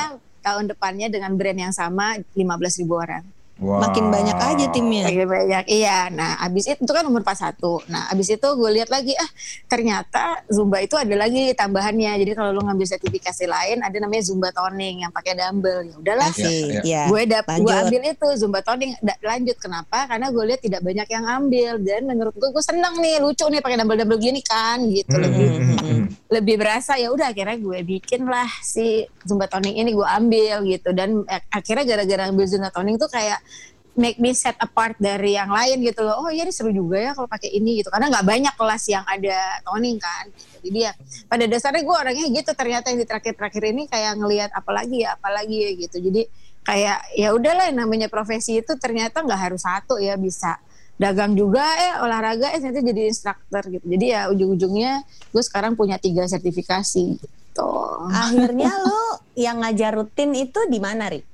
tahun 0.44 0.64
depannya 0.76 1.08
dengan 1.08 1.32
brand 1.40 1.60
yang 1.72 1.74
sama 1.74 2.20
15 2.36 2.84
ribu 2.84 3.00
orang. 3.00 3.24
Wow. 3.64 3.80
Makin 3.80 4.12
banyak 4.12 4.36
aja 4.36 4.66
timnya. 4.70 5.08
Lagi 5.08 5.24
banyak, 5.24 5.64
iya. 5.68 6.12
Nah, 6.12 6.36
abis 6.38 6.68
itu, 6.68 6.84
itu 6.84 6.92
kan 6.92 7.08
umur 7.08 7.24
41. 7.24 7.56
Nah, 7.88 8.12
abis 8.12 8.28
itu 8.30 8.44
gue 8.44 8.70
lihat 8.74 8.92
lagi, 8.92 9.16
ah 9.16 9.30
ternyata 9.66 10.44
Zumba 10.46 10.78
itu 10.78 10.94
ada 10.94 11.16
lagi 11.16 11.56
tambahannya. 11.56 12.20
Jadi 12.20 12.32
kalau 12.34 12.52
lu 12.52 12.62
ngambil 12.62 12.84
sertifikasi 12.86 13.46
lain, 13.46 13.80
ada 13.80 13.96
namanya 13.96 14.24
Zumba 14.24 14.52
Toning 14.52 15.02
yang 15.02 15.12
pakai 15.12 15.34
dumbbell. 15.34 15.80
Ya 15.82 15.96
udahlah. 15.96 16.30
Iya, 16.36 16.82
Ya. 16.84 17.02
gue 17.08 17.22
dap 17.24 17.48
gue 17.48 17.72
ambil 17.72 18.02
itu 18.06 18.28
Zumba 18.36 18.60
Toning. 18.60 19.00
Da- 19.00 19.16
lanjut 19.24 19.56
kenapa? 19.56 20.06
Karena 20.06 20.28
gue 20.28 20.44
lihat 20.44 20.60
tidak 20.60 20.82
banyak 20.82 21.08
yang 21.08 21.24
ambil 21.26 21.72
dan 21.80 22.02
menurut 22.04 22.34
gue 22.34 22.50
gue 22.50 22.64
seneng 22.64 23.00
nih, 23.00 23.18
lucu 23.18 23.48
nih 23.48 23.60
pakai 23.60 23.80
dumbbell-dumbbell 23.80 24.20
gini 24.20 24.42
kan, 24.42 24.84
gitu 24.86 25.08
Hmm, 25.10 25.24
lebih 25.24 25.48
hmm, 25.48 25.78
hmm. 25.78 26.04
lebih 26.30 26.56
berasa 26.58 26.96
ya 26.96 27.08
udah 27.08 27.30
akhirnya 27.30 27.56
gue 27.56 27.80
bikin 27.82 28.26
lah 28.26 28.50
si 28.60 29.06
Zumba 29.22 29.46
toning 29.46 29.78
ini 29.78 29.94
gue 29.94 30.04
ambil 30.04 30.66
gitu 30.66 30.92
dan 30.92 31.24
ak- 31.26 31.48
akhirnya 31.50 31.86
gara-gara 31.88 32.28
ambil 32.28 32.44
Zumba 32.44 32.68
toning 32.68 32.98
tuh 32.98 33.08
kayak 33.08 33.40
make 33.94 34.18
me 34.18 34.34
set 34.34 34.58
apart 34.58 34.98
dari 34.98 35.38
yang 35.38 35.54
lain 35.54 35.86
gitu 35.86 36.02
loh. 36.02 36.26
Oh 36.26 36.30
iya 36.34 36.50
seru 36.50 36.74
juga 36.74 36.98
ya 36.98 37.12
kalau 37.14 37.30
pakai 37.30 37.54
ini 37.54 37.82
gitu. 37.82 37.94
Karena 37.94 38.10
nggak 38.10 38.26
banyak 38.26 38.54
kelas 38.58 38.84
yang 38.90 39.06
ada 39.06 39.38
toning 39.66 39.98
kan. 40.02 40.26
Gitu. 40.34 40.72
jadi 40.72 40.80
ya 40.90 40.92
pada 41.30 41.46
dasarnya 41.46 41.84
gue 41.86 41.96
orangnya 41.96 42.28
gitu. 42.34 42.52
Ternyata 42.58 42.86
yang 42.90 43.00
di 43.02 43.08
terakhir-terakhir 43.08 43.64
ini 43.70 43.84
kayak 43.86 44.14
ngelihat 44.18 44.50
apalagi 44.56 45.06
ya 45.06 45.14
apalagi 45.14 45.58
ya 45.58 45.72
gitu. 45.78 45.98
Jadi 46.10 46.22
kayak 46.64 47.00
ya 47.14 47.30
udahlah 47.36 47.70
namanya 47.76 48.08
profesi 48.10 48.64
itu 48.64 48.74
ternyata 48.80 49.22
nggak 49.22 49.42
harus 49.52 49.62
satu 49.62 50.02
ya. 50.02 50.18
Bisa 50.18 50.58
dagang 50.98 51.34
juga 51.34 51.66
eh 51.78 51.94
olahraga 52.02 52.54
eh 52.54 52.60
ternyata 52.62 52.82
jadi 52.82 53.02
instruktur 53.14 53.64
gitu. 53.70 53.86
Jadi 53.86 54.06
ya 54.10 54.30
ujung-ujungnya 54.34 55.06
gue 55.06 55.44
sekarang 55.46 55.78
punya 55.78 56.02
tiga 56.02 56.26
sertifikasi 56.26 57.22
gitu. 57.54 57.74
Akhirnya 58.10 58.74
lu 58.82 59.02
yang 59.38 59.62
ngajar 59.62 59.94
rutin 59.94 60.34
itu 60.34 60.58
di 60.66 60.82
mana, 60.82 61.14
Ri? 61.14 61.33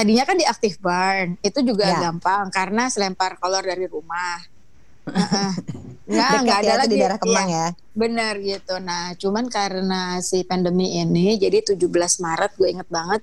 Tadinya 0.00 0.24
kan 0.24 0.36
di 0.36 0.44
Active 0.44 0.76
Barn 0.80 1.36
itu 1.40 1.60
juga 1.60 1.84
Ya. 1.86 2.08
gampang 2.08 2.48
karena 2.48 2.88
selempar 2.88 3.36
kolor 3.36 3.60
dari 3.60 3.84
rumah 3.84 4.40
Heeh. 5.06 5.52
nggak 6.10 6.26
Dekat 6.26 6.42
nggak 6.42 6.58
ada 6.58 6.66
ya, 6.66 6.72
itu 6.74 6.80
lagi 6.82 6.90
di 6.90 6.98
daerah 6.98 7.18
Kemang 7.20 7.48
Iya. 7.48 7.58
ya. 7.60 7.68
Benar 7.90 8.34
gitu. 8.40 8.74
Nah, 8.82 9.04
cuman 9.14 9.44
karena 9.46 10.02
si 10.18 10.42
pandemi 10.42 10.98
ini, 10.98 11.38
jadi 11.38 11.62
17 11.62 12.18
Maret 12.18 12.50
gue 12.58 12.68
inget 12.68 12.88
banget 12.90 13.20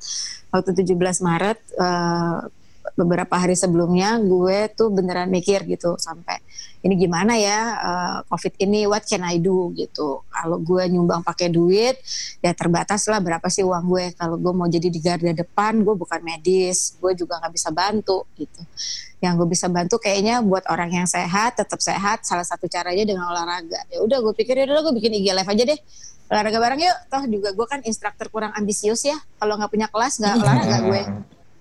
waktu 0.47 0.71
17 0.71 0.95
Maret 1.19 1.59
eh, 1.75 2.37
beberapa 2.95 3.35
hari 3.35 3.57
sebelumnya 3.57 4.15
gue 4.21 4.71
tuh 4.71 4.93
beneran 4.93 5.27
mikir 5.27 5.65
gitu 5.67 5.99
sampai 5.99 6.39
ini 6.85 6.93
gimana 6.95 7.35
ya 7.35 7.59
eh, 7.75 8.17
COVID 8.29 8.53
ini 8.63 8.85
what 8.87 9.03
can 9.03 9.25
I 9.25 9.41
do? 9.41 9.73
gitu. 9.73 10.23
Kalau 10.29 10.57
gue 10.61 10.83
nyumbang 10.87 11.25
pakai 11.25 11.49
duit 11.49 11.97
ya 12.39 12.53
terbatas 12.53 13.03
lah 13.09 13.19
berapa 13.19 13.43
sih 13.49 13.65
uang 13.65 13.85
gue. 13.89 14.05
Kalau 14.13 14.37
gue 14.37 14.53
mau 14.53 14.69
jadi 14.69 14.87
di 14.87 14.99
garda 15.01 15.33
depan, 15.33 15.81
gue 15.81 15.95
bukan 15.97 16.21
medis, 16.21 16.95
gue 17.01 17.11
juga 17.17 17.41
nggak 17.41 17.53
bisa 17.53 17.69
bantu 17.73 18.23
gitu. 18.37 18.61
Yang 19.19 19.33
gue 19.41 19.47
bisa 19.57 19.67
bantu 19.67 19.97
kayaknya 19.97 20.45
buat 20.45 20.63
orang 20.69 20.93
yang 20.93 21.07
sehat 21.09 21.57
tetap 21.57 21.81
sehat 21.81 22.21
salah 22.23 22.45
satu 22.45 22.69
caranya 22.69 23.03
dengan 23.03 23.25
olahraga. 23.27 23.81
Ya 23.89 23.99
udah 24.05 24.21
gue 24.21 24.33
pikir 24.37 24.53
ya 24.55 24.69
udah 24.69 24.85
gue 24.87 24.93
bikin 25.01 25.11
IG 25.17 25.33
live 25.33 25.49
aja 25.49 25.63
deh. 25.65 25.79
Olahraga 26.27 26.57
bareng 26.59 26.81
yuk. 26.83 26.97
Toh 27.09 27.23
juga 27.25 27.49
gue 27.55 27.65
kan 27.67 27.79
instruktur 27.83 28.27
kurang 28.29 28.53
ambisius 28.53 29.01
ya. 29.03 29.17
Kalau 29.41 29.57
nggak 29.57 29.71
punya 29.73 29.87
kelas 29.89 30.21
nggak 30.21 30.33
olahraga 30.39 30.77
gue 30.85 31.03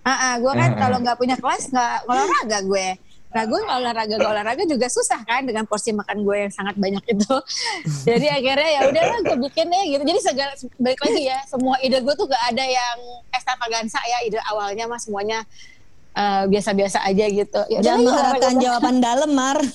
ah 0.06 0.14
ah, 0.14 0.34
gue 0.38 0.52
kan 0.54 0.70
Ah. 0.70 0.78
kalau 0.78 0.96
nggak 1.02 1.16
punya 1.18 1.34
kelas 1.34 1.66
nggak 1.74 2.06
olahraga 2.06 2.58
gue. 2.62 2.88
Nah 3.26 3.42
gue 3.44 3.58
nggak 3.58 3.78
olahraga 3.82 4.14
nggak 4.16 4.32
olahraga 4.32 4.62
juga 4.64 4.86
susah 4.86 5.20
kan 5.26 5.42
dengan 5.42 5.66
porsi 5.66 5.90
makan 5.90 6.22
gue 6.22 6.36
yang 6.46 6.52
sangat 6.54 6.78
banyak 6.78 7.02
itu. 7.10 7.34
Jadi 8.08 8.26
akhirnya 8.30 8.70
ya 8.70 8.80
udahlah 8.86 9.18
gue 9.26 9.36
bikin 9.50 9.66
deh 9.66 9.84
gitu. 9.98 10.02
Jadi 10.06 10.20
segala 10.22 10.52
balik 10.78 11.00
lagi 11.02 11.22
ya 11.26 11.38
semua 11.50 11.74
ide 11.82 11.98
gue 12.00 12.14
tuh 12.14 12.30
gak 12.30 12.44
ada 12.54 12.64
yang 12.64 12.96
ekstravaganza 13.34 13.98
ya 14.06 14.18
ide 14.24 14.38
awalnya 14.46 14.86
mah 14.86 15.02
semuanya 15.02 15.42
eh, 16.16 16.42
biasa-biasa 16.48 16.98
aja 17.02 17.24
gitu. 17.28 17.60
Ya 17.68 17.78
Jangan 17.82 18.00
mengharapkan 18.02 18.32
olahraga 18.50 18.64
jawaban 18.64 18.96
dalam, 18.98 19.30
Mar. 19.30 19.58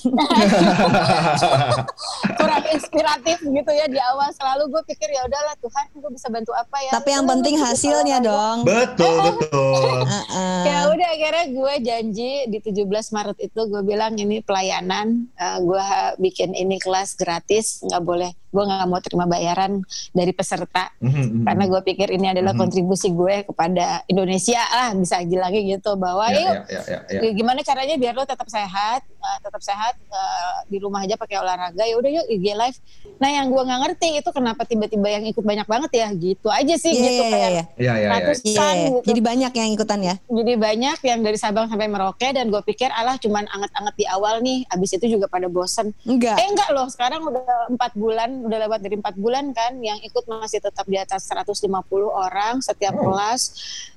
kurang 2.37 2.63
inspiratif 2.67 3.37
gitu 3.39 3.71
ya 3.71 3.85
di 3.85 3.99
awal 4.01 4.29
selalu 4.33 4.63
gue 4.69 4.81
pikir 4.87 5.07
ya 5.07 5.21
udahlah 5.23 5.55
Tuhan 5.57 5.85
gue 5.93 6.11
bisa 6.11 6.27
bantu 6.27 6.51
apa 6.51 6.77
ya. 6.81 6.91
Tapi 6.93 7.09
yang 7.11 7.25
penting 7.25 7.55
hasilnya 7.57 8.17
dong. 8.19 8.57
betul 8.63 9.15
betul. 9.29 10.01
Heeh. 10.01 10.63
Ya 10.71 10.87
udah 10.87 11.09
akhirnya 11.11 11.45
gue 11.51 11.73
janji 11.83 12.31
di 12.47 12.57
17 12.57 12.87
Maret 13.11 13.37
itu 13.39 13.61
gue 13.61 13.81
bilang 13.83 14.13
ini 14.15 14.41
pelayanan 14.41 15.29
eh, 15.31 15.57
gue 15.59 15.85
bikin 16.19 16.53
ini 16.53 16.77
kelas 16.77 17.13
gratis 17.15 17.83
nggak 17.83 18.01
boleh 18.01 18.31
gue 18.51 18.59
nggak 18.59 18.83
mau 18.85 18.99
terima 18.99 19.25
bayaran 19.25 19.79
dari 20.11 20.31
peserta 20.31 20.91
Mhm, 20.99 21.43
karena 21.43 21.63
gue 21.65 21.81
pikir 21.83 22.07
ini 22.09 22.27
adalah 22.29 22.51
Mhm. 22.51 22.59
kontribusi 22.59 23.09
gue 23.09 23.43
kepada 23.43 24.03
Indonesia 24.05 24.59
lah 24.59 24.91
bisa 24.93 25.23
bilangnya 25.23 25.61
gitu 25.71 25.95
bahwa 25.95 26.27
Yuk 26.39 26.45
ya, 26.47 26.61
ya, 26.67 26.81
ya, 26.87 26.99
ya. 27.11 27.19
Ya, 27.21 27.31
gimana 27.35 27.59
caranya 27.61 27.95
biar 27.99 28.13
lo 28.15 28.23
tetap 28.23 28.47
sehat 28.47 29.01
uh, 29.21 29.37
tetap 29.39 29.61
sehat 29.61 29.95
uh, 30.05 30.19
di 30.65 30.77
rumah 30.77 31.01
aja 31.01 31.13
pakai 31.13 31.37
olahraga 31.37 31.79
ya 31.79 31.95
udah 31.95 32.09
yuk 32.11 32.25
IG 32.27 32.45
live 32.51 32.77
nah 33.15 33.29
yang 33.29 33.47
gua 33.47 33.63
nggak 33.63 33.79
ngerti 33.83 34.07
itu 34.17 34.29
kenapa 34.29 34.61
tiba-tiba 34.63 35.07
yang 35.07 35.23
ikut 35.23 35.41
banyak 35.41 35.63
banget 35.63 35.91
ya 35.95 36.07
gitu 36.11 36.47
aja 36.47 36.75
sih 36.75 36.91
Iya, 36.91 37.03
gitu 37.03 37.21
iya, 37.21 37.29
kayak 37.29 37.49
iya. 37.49 37.63
Ya, 37.63 37.63
ya, 37.77 37.93
ya. 37.95 38.09
ratusan 38.11 38.51
Iya, 38.51 38.85
gitu 38.91 39.05
jadi 39.05 39.21
banyak 39.21 39.51
yang 39.53 39.69
ikutan 39.71 39.99
ya. 40.01 40.15
jadi 40.23 40.53
banyak 40.55 40.97
yang 41.01 41.19
dari 41.21 41.37
Sabang 41.37 41.65
sampai 41.65 41.87
Merauke 41.87 42.27
dan 42.27 42.47
gue 42.47 42.61
pikir 42.63 42.89
alah 42.89 43.15
cuman 43.15 43.45
anget-anget 43.47 43.95
di 43.95 44.05
awal 44.05 44.39
nih 44.39 44.65
abis 44.67 44.95
itu 44.95 45.05
juga 45.09 45.25
pada 45.25 45.45
bosen 45.45 45.93
Enggak. 46.03 46.35
eh 46.35 46.47
enggak 46.47 46.69
loh 46.71 46.87
sekarang 46.87 47.21
udah 47.21 47.43
empat 47.69 47.91
bulan 47.93 48.41
udah 48.41 48.57
lewat 48.59 48.79
dari 48.79 48.95
empat 48.95 49.15
bulan 49.15 49.51
kan 49.51 49.77
yang 49.77 49.99
ikut 49.99 50.23
masih 50.25 50.59
tetap 50.59 50.83
di 50.83 50.97
atas 50.97 51.27
150 51.27 51.69
orang 52.07 52.59
setiap 52.59 52.93
Oh. 52.93 53.07
kelas 53.07 53.41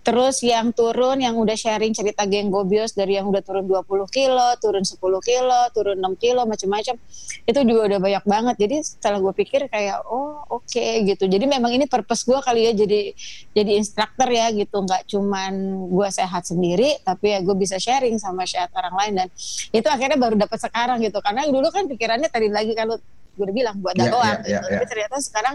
terus 0.01 0.39
yang 0.41 0.71
turun 0.71 1.19
yang 1.19 1.35
udah 1.35 1.55
sharing 1.55 1.91
cerita 1.91 2.23
geng 2.25 2.47
Gobios 2.47 2.93
dari 2.93 3.17
yang 3.17 3.25
udah 3.25 3.41
turun 3.41 3.65
20 3.65 3.85
kilo 4.07 4.49
turun 4.59 4.85
10 4.85 5.01
kilo 5.21 5.61
turun 5.71 5.99
6 6.01 6.17
kilo 6.17 6.43
macam-macam 6.45 6.97
itu 7.45 7.59
juga 7.63 7.81
udah 7.93 7.99
banyak 8.01 8.25
banget. 8.25 8.57
Jadi 8.59 8.77
setelah 8.81 9.19
gue 9.21 9.35
pikir 9.37 9.69
kayak 9.69 10.03
oh 10.09 10.41
oke 10.49 10.87
gitu. 11.05 11.25
Jadi 11.27 11.45
memang 11.45 11.71
ini 11.71 11.85
purpose 11.85 12.25
gue 12.25 12.39
kali 12.41 12.67
ya 12.67 12.73
jadi 12.73 13.13
jadi 13.53 13.71
instruktur 13.77 14.31
ya 14.31 14.49
gitu. 14.51 14.81
Nggak 14.81 15.07
cuman 15.07 15.53
gue 15.93 16.09
sehat 16.09 16.43
sendiri 16.49 16.99
tapi 17.05 17.35
ya 17.35 17.45
gue 17.45 17.55
bisa 17.55 17.77
sharing 17.77 18.17
sama 18.17 18.49
sehat 18.49 18.73
orang 18.73 18.95
lain. 18.97 19.13
Dan 19.21 19.29
itu 19.71 19.87
akhirnya 19.87 20.17
baru 20.17 20.35
dapat 20.35 20.59
sekarang 20.59 20.99
gitu. 21.05 21.21
Karena 21.21 21.45
dulu 21.45 21.69
kan 21.69 21.85
pikirannya 21.85 22.33
tadi 22.33 22.49
lagi 22.49 22.73
kalau 22.73 22.97
gue 23.35 23.43
udah 23.51 23.57
bilang 23.67 23.77
buat 23.83 23.99
dakwah 23.99 24.47
ya, 24.47 24.47
ya, 24.47 24.63
gitu. 24.63 24.67
ya. 24.71 24.79
tapi 24.79 24.85
ternyata 24.87 25.17
sekarang 25.19 25.55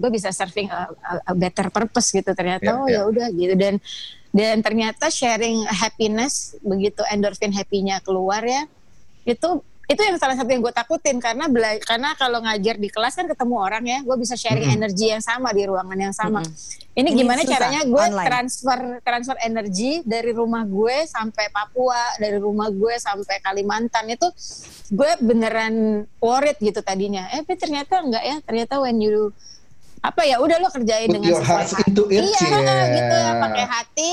gue 0.00 0.10
bisa 0.10 0.32
serving 0.32 0.72
a, 0.72 0.88
a- 0.88 1.22
a 1.28 1.32
better 1.36 1.68
purpose 1.68 2.08
gitu. 2.10 2.32
Ternyata 2.32 2.64
Ya, 2.64 2.80
oh 2.80 2.88
ya. 2.88 3.00
ya 3.00 3.02
udah 3.04 3.28
gitu. 3.36 3.52
Dan 3.52 3.76
dan 4.28 4.60
ternyata 4.60 5.08
sharing 5.08 5.64
happiness 5.68 6.52
begitu 6.60 7.00
endorphin 7.08 7.48
happy-nya 7.48 8.00
keluar 8.00 8.44
ya 8.44 8.68
itu 9.28 9.60
itu 9.88 10.04
yang 10.04 10.20
salah 10.20 10.36
satu 10.36 10.52
yang 10.52 10.60
gue 10.60 10.68
takutin. 10.72 11.16
Karena 11.16 11.48
bela- 11.48 11.80
karena 11.80 12.12
kalau 12.12 12.44
ngajar 12.44 12.76
di 12.76 12.92
kelas 12.92 13.16
kan 13.16 13.24
ketemu 13.24 13.54
orang 13.56 13.84
ya. 13.88 13.98
Gue 14.04 14.16
bisa 14.20 14.36
sharing 14.36 14.68
Mm-mm. 14.68 14.78
energi 14.84 15.08
yang 15.08 15.24
sama 15.24 15.48
di 15.56 15.64
ruangan 15.64 15.96
yang 15.96 16.12
sama. 16.12 16.44
Ini 16.92 17.08
Ini 17.08 17.10
gimana 17.16 17.40
susah, 17.40 17.52
caranya 17.56 17.80
gue 17.88 18.04
transfer 18.28 18.78
transfer 19.00 19.36
energi 19.40 20.04
dari 20.04 20.36
rumah 20.36 20.68
gue 20.68 21.08
sampai 21.08 21.48
Papua 21.48 22.20
dari 22.20 22.36
rumah 22.36 22.68
gue 22.68 23.00
sampai 23.00 23.40
Kalimantan. 23.40 24.12
Itu 24.12 24.28
gue 24.92 25.10
beneran 25.24 26.04
worried 26.20 26.60
gitu 26.60 26.84
tadinya. 26.84 27.32
Eh 27.32 27.40
tapi 27.40 27.56
ternyata 27.56 28.04
enggak 28.04 28.24
ya? 28.28 28.36
Ternyata 28.44 28.84
when 28.84 29.00
you 29.00 29.32
apa 29.98 30.22
ya 30.22 30.38
udah 30.38 30.62
lo 30.62 30.68
kerjain 30.70 31.10
Put 31.10 31.16
dengan 31.16 31.32
sesuai 31.42 31.90
into 31.90 32.04
it, 32.12 32.22
iya 32.22 32.44
yeah. 32.44 32.86
gitu. 32.92 33.16
Ya 33.18 33.32
pakai 33.40 33.64
hati 33.66 34.12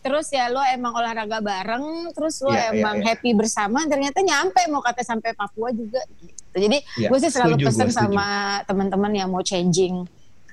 terus 0.00 0.26
ya 0.28 0.48
lo 0.48 0.64
emang 0.64 0.92
olahraga 0.92 1.38
bareng 1.38 1.84
terus 2.10 2.40
lo 2.40 2.48
Iya, 2.48 2.72
iya, 2.72 2.72
emang 2.74 2.96
iya. 2.98 3.04
happy 3.06 3.30
bersama 3.32 3.84
ternyata 3.84 4.18
nyampe 4.20 4.64
mau 4.66 4.80
kata 4.80 5.02
sampai 5.02 5.32
Papua 5.32 5.68
juga 5.70 6.00
gitu 6.18 6.32
jadi 6.56 6.78
Iya, 6.96 7.06
gue 7.06 7.18
sih 7.18 7.28
selalu 7.28 7.54
setuju, 7.54 7.66
pesen 7.68 7.88
sama 7.90 8.28
teman-teman 8.64 9.12
yang 9.12 9.28
mau 9.28 9.40
changing 9.40 10.08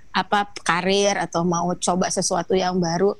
apa 0.10 0.40
karir 0.60 1.16
atau 1.16 1.42
mau 1.44 1.72
coba 1.74 2.08
sesuatu 2.08 2.54
yang 2.54 2.76
baru 2.78 3.16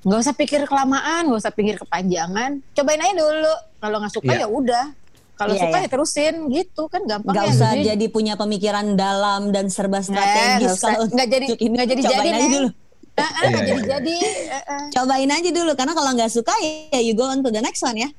nggak 0.00 0.18
usah 0.18 0.34
pikir 0.34 0.64
kelamaan 0.64 1.26
nggak 1.26 1.40
usah 1.40 1.50
pikir 1.50 1.76
kepanjangan 1.78 2.60
cobain 2.70 2.98
aja 2.98 3.14
dulu 3.14 3.52
kalau 3.78 3.96
nggak 3.98 4.12
suka 4.12 4.30
Iya. 4.30 4.40
ya 4.40 4.48
udah 4.48 4.84
kalau 5.34 5.52
Iya, 5.52 5.62
suka 5.62 5.72
iya. 5.74 5.84
ya 5.84 5.88
terusin 5.88 6.34
gitu 6.50 6.82
kan 6.86 7.00
gampang 7.02 7.32
Gak 7.32 7.44
ya 7.46 7.50
usah 7.50 7.70
Jadi- 7.72 7.86
jadi 7.86 8.06
punya 8.06 8.34
pemikiran 8.34 8.92
dalam 8.94 9.48
dan 9.48 9.68
serba 9.68 10.00
strategis 10.00 10.76
kalau 10.78 11.04
nggak 11.06 11.28
jadi 11.30 11.46
nggak 11.56 11.86
jadi 11.88 12.00
cobain 12.02 12.34
jadi 12.34 12.46
dulu. 12.54 12.68
Ah, 13.18 13.48
nggak 13.48 13.62
Iya, 13.64 13.74
jadi 13.74 13.74
iya, 13.74 13.86
jadi 13.98 14.16
Ah, 14.50 14.64
ah. 14.68 14.84
Cobain 14.94 15.30
aja 15.30 15.50
dulu 15.50 15.72
karena 15.74 15.92
kalau 15.92 16.10
nggak 16.14 16.32
suka 16.32 16.54
ya 16.92 17.00
you 17.00 17.12
go 17.14 17.26
on 17.26 17.42
to 17.42 17.50
the 17.50 17.62
next 17.62 17.82
one 17.82 17.98
ya. 17.98 18.10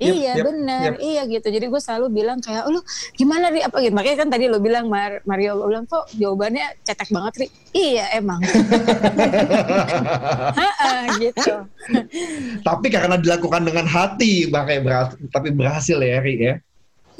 Yep, 0.00 0.16
iya 0.16 0.32
yep, 0.32 0.44
benar, 0.48 0.80
yep. 0.80 0.96
iya 1.04 1.22
gitu. 1.28 1.44
Jadi 1.52 1.68
gue 1.68 1.76
selalu 1.76 2.08
bilang 2.08 2.40
kayak, 2.40 2.64
oh, 2.64 2.72
lu 2.72 2.80
gimana 3.20 3.52
ri 3.52 3.60
apa 3.60 3.84
gitu. 3.84 3.92
Makanya 3.92 4.24
kan 4.24 4.28
tadi 4.32 4.48
lo 4.48 4.56
bilang 4.56 4.88
Mar- 4.88 5.20
Mario, 5.28 5.60
lo 5.60 5.68
bilang 5.68 5.84
kok 5.84 6.08
jawabannya 6.16 6.72
cetek 6.88 7.12
banget 7.12 7.44
ri. 7.44 7.46
Iya 7.76 8.16
emang. 8.16 8.40
Gitu. 11.20 11.52
Tapi 12.64 12.86
karena 12.88 13.20
dilakukan 13.20 13.60
dengan 13.60 13.84
hati, 13.84 14.48
makanya 14.48 14.80
berhasil, 14.80 15.16
tapi 15.28 15.48
berhasil 15.52 15.98
ya, 16.00 16.16
Ri 16.24 16.34
ya. 16.40 16.54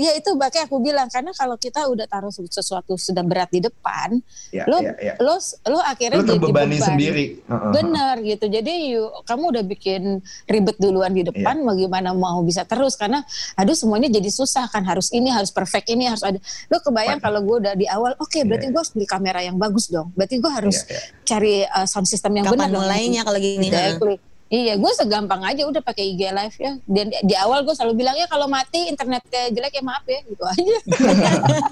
Iya 0.01 0.17
itu 0.17 0.33
makanya 0.33 0.65
aku 0.65 0.81
bilang 0.81 1.13
karena 1.13 1.29
kalau 1.37 1.61
kita 1.61 1.85
udah 1.85 2.09
taruh 2.09 2.33
sesuatu 2.33 2.97
sudah 2.97 3.21
berat 3.21 3.53
di 3.53 3.61
depan, 3.61 4.17
Ya, 4.49 4.65
lo 4.65 4.81
ya, 4.81 4.97
ya. 4.97 5.15
lo 5.21 5.37
lo 5.69 5.79
akhirnya 5.85 6.25
Lu 6.25 6.25
jadi 6.25 6.41
beban. 6.41 6.73
sendiri. 6.73 7.27
Heeh. 7.45 7.73
Bener 7.77 8.15
gitu. 8.25 8.49
Jadi 8.49 8.73
you, 8.91 9.05
kamu 9.29 9.45
udah 9.53 9.65
bikin 9.67 10.03
ribet 10.49 10.81
duluan 10.81 11.13
di 11.13 11.21
depan, 11.21 11.61
Iya. 11.61 11.65
mau 11.69 11.77
gimana 11.77 12.09
mau 12.11 12.41
bisa 12.41 12.65
terus 12.65 12.97
karena 12.97 13.21
aduh 13.55 13.77
semuanya 13.77 14.09
jadi 14.09 14.33
susah 14.33 14.73
kan 14.73 14.89
harus 14.89 15.13
ini 15.13 15.29
harus 15.29 15.53
perfect 15.53 15.93
ini 15.93 16.09
harus 16.09 16.25
ada. 16.25 16.41
Lo 16.67 16.81
kebayang 16.81 17.21
kalau 17.21 17.45
gue 17.45 17.61
udah 17.61 17.75
di 17.77 17.85
awal, 17.85 18.17
oke 18.17 18.41
berarti 18.41 18.67
Iya. 18.67 18.73
gue 18.73 18.81
harus 18.81 18.93
beli 18.93 19.05
kamera 19.05 19.45
yang 19.45 19.61
bagus 19.61 19.93
dong. 19.93 20.17
Berarti 20.17 20.41
gue 20.41 20.49
harus 20.49 20.77
Iya, 20.81 20.97
iya. 20.97 21.01
cari 21.29 21.55
uh, 21.63 21.85
sound 21.85 22.09
system 22.09 22.33
yang 22.33 22.49
Kapan 22.49 22.57
benar 22.57 22.69
dong. 22.73 22.81
mulainya 22.89 23.21
kalau 23.21 23.37
gini? 23.37 23.69
Exactly. 23.69 24.17
Iya, 24.51 24.75
gue 24.75 24.93
segampang 24.93 25.39
aja 25.41 25.63
udah 25.63 25.79
pakai 25.79 26.11
IG 26.11 26.27
live 26.27 26.57
ya. 26.59 26.73
Dan 26.85 27.07
di, 27.07 27.17
di 27.23 27.35
awal 27.35 27.63
gue 27.63 27.71
selalu 27.71 27.95
bilang 27.97 28.15
ya 28.15 28.27
kalau 28.27 28.45
mati 28.45 28.83
internetnya 28.85 29.47
jelek 29.49 29.79
ya 29.79 29.83
maaf 29.85 30.03
ya 30.05 30.19
gitu 30.23 30.43
aja. 30.43 30.75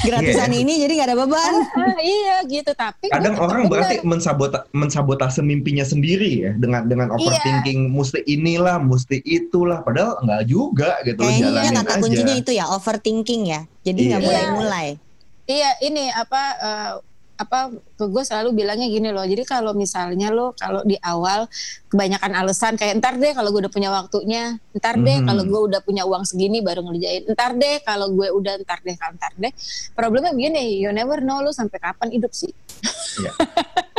Gratisan 0.00 0.50
Iya. 0.50 0.60
ini 0.60 0.72
jadi 0.78 0.92
nggak 0.94 1.08
ada 1.08 1.18
beban. 1.18 1.52
Ah, 1.72 1.98
iya 1.98 2.36
gitu. 2.46 2.70
Tapi 2.70 3.10
Kadang 3.10 3.34
tetap 3.34 3.42
orang 3.42 3.60
bener. 3.62 3.72
berarti 3.72 3.96
mensabota, 4.02 4.58
mensabotase 4.70 5.42
mimpinya 5.42 5.82
sendiri 5.82 6.30
ya 6.40 6.52
dengan 6.54 6.86
dengan 6.86 7.08
Iya. 7.10 7.26
overthinking 7.26 7.90
mesti 7.90 8.22
inilah, 8.24 8.78
mesti 8.78 9.18
itulah 9.20 9.82
padahal 9.82 10.20
enggak 10.20 10.42
juga 10.46 10.90
gitu 11.02 11.20
Kayaknya 11.20 11.42
jalanin 11.50 11.74
kata 11.76 11.90
aja. 11.90 12.00
kuncinya 12.00 12.34
itu 12.36 12.50
ya 12.52 12.64
overthinking 12.68 13.42
ya. 13.48 13.60
Jadi 13.82 14.00
nggak 14.06 14.20
Iya. 14.20 14.26
mulai-mulai. 14.26 14.88
Iya 15.44 15.70
ini 15.82 16.04
apa 16.08 16.42
eh, 16.56 16.92
apa 17.40 17.72
gue 17.96 18.22
selalu 18.22 18.52
bilangnya 18.52 18.84
gini 18.84 19.08
loh. 19.08 19.24
Jadi 19.24 19.48
kalau 19.48 19.72
misalnya 19.72 20.28
lo 20.28 20.52
kalau 20.52 20.84
di 20.84 21.00
awal 21.00 21.48
kebanyakan 21.88 22.36
alasan 22.36 22.76
kayak 22.76 23.00
ntar 23.00 23.16
deh 23.16 23.32
kalau 23.32 23.48
gue 23.48 23.64
udah 23.64 23.72
punya 23.72 23.88
waktunya, 23.88 24.60
ntar 24.76 25.00
deh 25.00 25.24
Mhm. 25.24 25.26
kalau 25.26 25.42
gue 25.48 25.60
udah 25.72 25.80
punya 25.80 26.04
uang 26.04 26.28
segini 26.28 26.60
baru 26.60 26.84
ngerjain, 26.84 27.32
ntar 27.32 27.56
deh 27.56 27.80
kalau 27.80 28.12
gue 28.12 28.28
udah 28.28 28.60
ntar 28.60 28.84
deh 28.84 28.92
kalau 28.94 29.16
ntar 29.16 29.32
deh. 29.40 29.52
Problemnya 29.96 30.36
begini, 30.36 30.76
you 30.78 30.92
never 30.92 31.24
know 31.24 31.40
lo 31.40 31.48
sampai 31.50 31.80
kapan 31.80 32.12
hidup 32.12 32.30
sih. 32.30 32.52
Iya. 33.18 33.32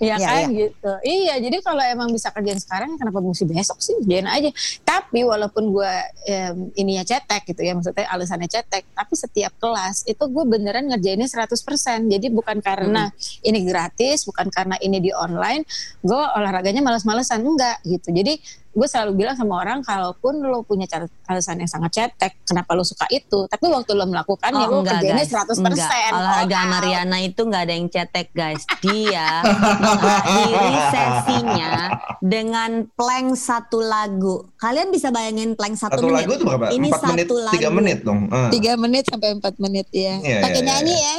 Iya 0.00 0.16
Iya, 0.20 0.26
kan 0.26 0.42
gitu. 0.50 0.92
Iya, 1.06 1.34
jadi 1.38 1.56
kalau 1.62 1.82
emang 1.82 2.08
bisa 2.10 2.28
kerjain 2.34 2.58
sekarang 2.58 2.98
kenapa 2.98 3.22
mesti 3.22 3.46
besok 3.46 3.78
sih? 3.78 3.94
Kerjain 4.02 4.26
aja. 4.26 4.50
Tapi 4.82 5.22
walaupun 5.22 5.70
gue 5.70 5.92
em, 6.26 6.56
ininya 6.74 7.06
cetek 7.06 7.46
gitu 7.54 7.62
ya, 7.62 7.72
maksudnya 7.78 8.06
alasannya 8.10 8.50
cetek, 8.50 8.90
tapi 8.92 9.14
setiap 9.14 9.52
kelas 9.62 10.04
itu 10.10 10.22
gue 10.26 10.44
beneran 10.44 10.90
ngerjainnya 10.90 11.30
100%. 11.30 12.10
Jadi 12.10 12.26
bukan 12.34 12.58
karena 12.58 13.08
ini 13.46 13.62
gratis, 13.64 14.26
bukan 14.26 14.50
karena 14.50 14.74
ini 14.82 14.98
di 14.98 15.10
online, 15.14 15.62
gue 16.02 16.22
olahraganya 16.36 16.82
males-malesan 16.82 17.40
enggak 17.46 17.78
gitu. 17.86 18.10
Jadi 18.10 18.42
gue 18.70 18.86
selalu 18.86 19.12
bilang 19.16 19.34
sama 19.34 19.58
orang 19.58 19.82
kalaupun 19.82 20.38
lo 20.40 20.62
punya 20.62 20.86
alasan 21.24 21.58
yang 21.58 21.66
sangat 21.66 21.90
cetek, 21.90 22.38
kenapa 22.44 22.70
lo 22.72 22.82
suka 22.82 23.02
itu? 23.08 23.44
Tapi 23.44 23.66
waktu 23.66 23.90
lo 23.92 24.06
melakukan 24.06 24.46
ya 24.48 24.64
lo 24.64 24.80
kerjainnya 24.80 25.26
100%. 25.26 25.58
Enggak. 25.60 25.90
Olahraga 26.08 26.54
out. 26.56 26.70
Mariana 26.70 27.18
itu 27.18 27.40
nggak 27.40 27.62
ada 27.62 27.72
yang 27.72 27.86
cetek 27.86 28.30
guys. 28.30 28.62
Dia 28.80 29.42
mengakhiri 29.82 30.70
sesinya 30.88 31.72
dengan 32.20 32.70
plank 32.88 33.34
satu 33.34 33.80
lagu. 33.80 34.46
Kalian 34.56 34.88
bisa 34.88 35.10
bayangin 35.10 35.52
plank 35.52 35.74
satu, 35.74 35.98
Satu 35.98 36.06
menit? 36.06 36.16
lagu 36.22 36.32
tuh 36.36 36.46
berapa? 36.46 36.64
Ini 36.70 36.86
Empat 36.88 37.02
menit, 37.08 37.26
satu 37.26 37.34
tiga 37.50 37.66
lagu. 37.66 37.76
menit 37.76 37.98
dong. 38.00 38.20
Ah. 38.28 38.48
Tiga 38.48 38.72
menit 38.76 39.04
sampai 39.04 39.28
empat 39.32 39.54
menit 39.58 39.86
ya. 39.90 40.14
Iya, 40.16 40.38
Pakai 40.40 40.54
iya, 40.56 40.68
nyanyi 40.68 40.94
iya. 40.94 41.02
ya. 41.02 41.16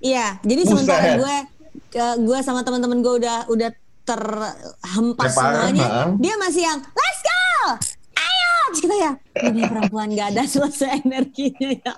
Iya, 0.00 0.26
jadi 0.42 0.60
Buset. 0.60 0.70
sementara 0.74 1.06
gue 1.14 1.36
ke- 1.88 2.18
gue 2.20 2.38
sama 2.40 2.60
teman-teman 2.60 2.98
gue 2.98 3.14
udah 3.20 3.38
udah 3.46 3.68
terhempas 4.02 5.30
semuanya, 5.30 6.14
dia 6.16 6.34
masih 6.36 6.62
yang 6.64 6.78
let's 6.80 7.20
go, 7.22 7.42
ayo, 8.16 8.52
Terus 8.70 8.80
kita 8.82 8.96
ya 8.96 9.12
ini 9.40 9.60
perempuan 9.66 10.08
gak 10.12 10.28
ada 10.36 10.42
selesai 10.46 11.02
energinya 11.02 11.68
ya. 11.74 11.94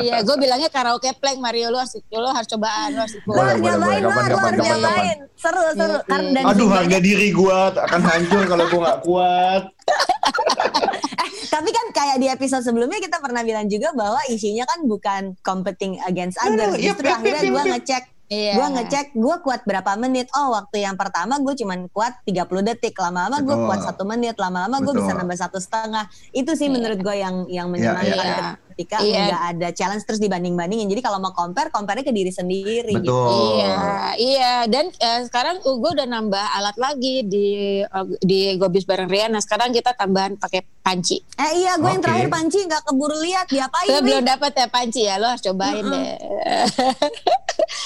Iya, 0.00 0.16
gue 0.22 0.36
bilangnya 0.38 0.68
karaoke 0.68 1.12
plank 1.18 1.38
Mario 1.40 1.68
lu 1.68 1.76
harus 1.76 1.92
lu 2.08 2.28
harus 2.28 2.48
cobaan 2.48 2.88
lu 2.94 3.00
harus 3.04 3.14
ikut. 3.16 3.28
Lu 3.28 3.40
harus 3.40 3.60
Boleh, 3.60 3.76
boleh, 3.76 3.96
nyobain, 4.00 4.00
boleh. 4.00 4.00
lu 4.00 4.10
Kapan, 4.10 4.52
harus 4.54 4.64
kapan. 4.64 5.16
Seru, 5.34 5.62
seru. 5.76 5.96
Iya, 5.96 6.08
Karena 6.08 6.28
iya. 6.28 6.34
dan 6.34 6.44
Aduh 6.52 6.68
harga 6.72 6.98
diri 7.00 7.28
gua 7.32 7.58
akan 7.74 8.00
hancur 8.00 8.42
kalau 8.48 8.64
gua 8.70 8.80
nggak 8.80 9.00
kuat. 9.04 9.62
Tapi 11.54 11.70
kan 11.70 11.86
kayak 11.94 12.16
di 12.18 12.26
episode 12.26 12.66
sebelumnya 12.66 12.98
kita 12.98 13.22
pernah 13.22 13.46
bilang 13.46 13.70
juga 13.70 13.94
bahwa 13.94 14.18
isinya 14.26 14.66
kan 14.66 14.82
bukan 14.90 15.22
competing 15.46 16.00
against 16.02 16.34
others. 16.42 16.74
yep, 16.80 16.98
Justru 16.98 17.06
yep, 17.06 17.16
akhirnya 17.22 17.42
gue 17.46 17.62
ngecek 17.78 18.02
Iya. 18.32 18.56
Gue 18.56 18.66
ngecek 18.72 19.06
gue 19.12 19.36
kuat 19.44 19.68
berapa 19.68 20.00
menit. 20.00 20.32
Oh 20.32 20.56
waktu 20.56 20.80
yang 20.80 20.96
pertama 20.96 21.36
gue 21.36 21.52
cuman 21.52 21.92
kuat 21.92 22.24
30 22.24 22.64
detik. 22.64 22.96
Lama-lama 22.96 23.44
gue 23.44 23.56
kuat 23.56 23.84
satu 23.84 24.08
menit. 24.08 24.40
Lama-lama 24.40 24.80
gue 24.80 24.94
bisa 24.96 25.12
nambah 25.12 25.36
satu 25.36 25.60
setengah. 25.60 26.08
Itu 26.32 26.56
sih 26.56 26.66
Iya. 26.66 26.74
menurut 26.74 26.98
gue 27.04 27.16
yang 27.20 27.36
yang 27.52 27.68
Iya, 27.68 27.92
menyenangkan 27.92 28.24
iya. 28.24 28.48
Ketika 28.74 28.98
Iya. 28.98 29.22
nggak 29.24 29.42
ada 29.50 29.68
challenge 29.70 30.02
terus 30.02 30.18
dibanding-bandingin. 30.18 30.84
Jadi 30.84 30.98
kalau 30.98 31.16
mau 31.16 31.30
compare, 31.30 31.70
compare 31.70 32.02
ke 32.02 32.10
diri 32.10 32.28
sendiri. 32.28 32.90
gitu. 32.92 33.06
Betul. 33.06 33.30
Iya, 33.54 33.76
iya. 34.16 34.54
Dan 34.66 34.90
eh, 34.90 35.20
sekarang 35.24 35.62
gue 35.62 35.90
udah 35.92 36.04
nambah 36.04 36.44
alat 36.52 36.76
lagi 36.76 37.22
di 37.22 37.46
eh, 37.80 38.06
di 38.20 38.38
Gobis 38.54 38.82
bareng 38.82 39.06
Riana. 39.06 39.38
Sekarang 39.38 39.70
kita 39.70 39.94
tambahan 39.94 40.34
pakai 40.34 40.66
panci. 40.80 41.22
Eh 41.34 41.62
iya 41.62 41.74
gue 41.74 41.86
yang 41.86 41.98
Oke. 41.98 42.04
terakhir 42.04 42.28
panci 42.28 42.58
nggak 42.60 42.82
keburu 42.84 43.16
lihat 43.20 43.46
diapain 43.46 43.88
nih. 43.88 44.02
belum 44.02 44.24
dapat 44.26 44.52
ya 44.52 44.66
panci 44.66 45.00
ya, 45.00 45.14
lo 45.16 45.26
harus 45.28 45.40
cobain 45.40 45.80
Mm-mm. 45.80 45.94
deh. 45.94 46.14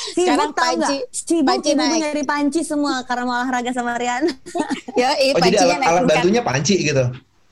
Sibuk 0.08 0.24
sekarang 0.24 0.50
tau 0.50 0.64
panci, 0.64 0.78
nggak? 0.96 1.12
Sibuk, 1.12 1.46
panci 1.46 1.68
sibuk 1.68 1.78
gue 1.78 1.88
naik. 1.92 2.02
nyari 2.02 2.22
panci 2.24 2.60
semua 2.62 2.94
karena 3.04 3.22
mau 3.22 3.36
olahraga 3.36 3.70
sama 3.70 3.94
Riana. 3.94 4.32
Ya, 4.98 5.14
Oh 5.14 5.38
jadi 5.38 5.54
pancinya 5.54 5.76
alat, 5.78 5.86
alat 5.86 6.02
bantunya 6.10 6.42
panci 6.42 6.74
gitu. 6.82 7.04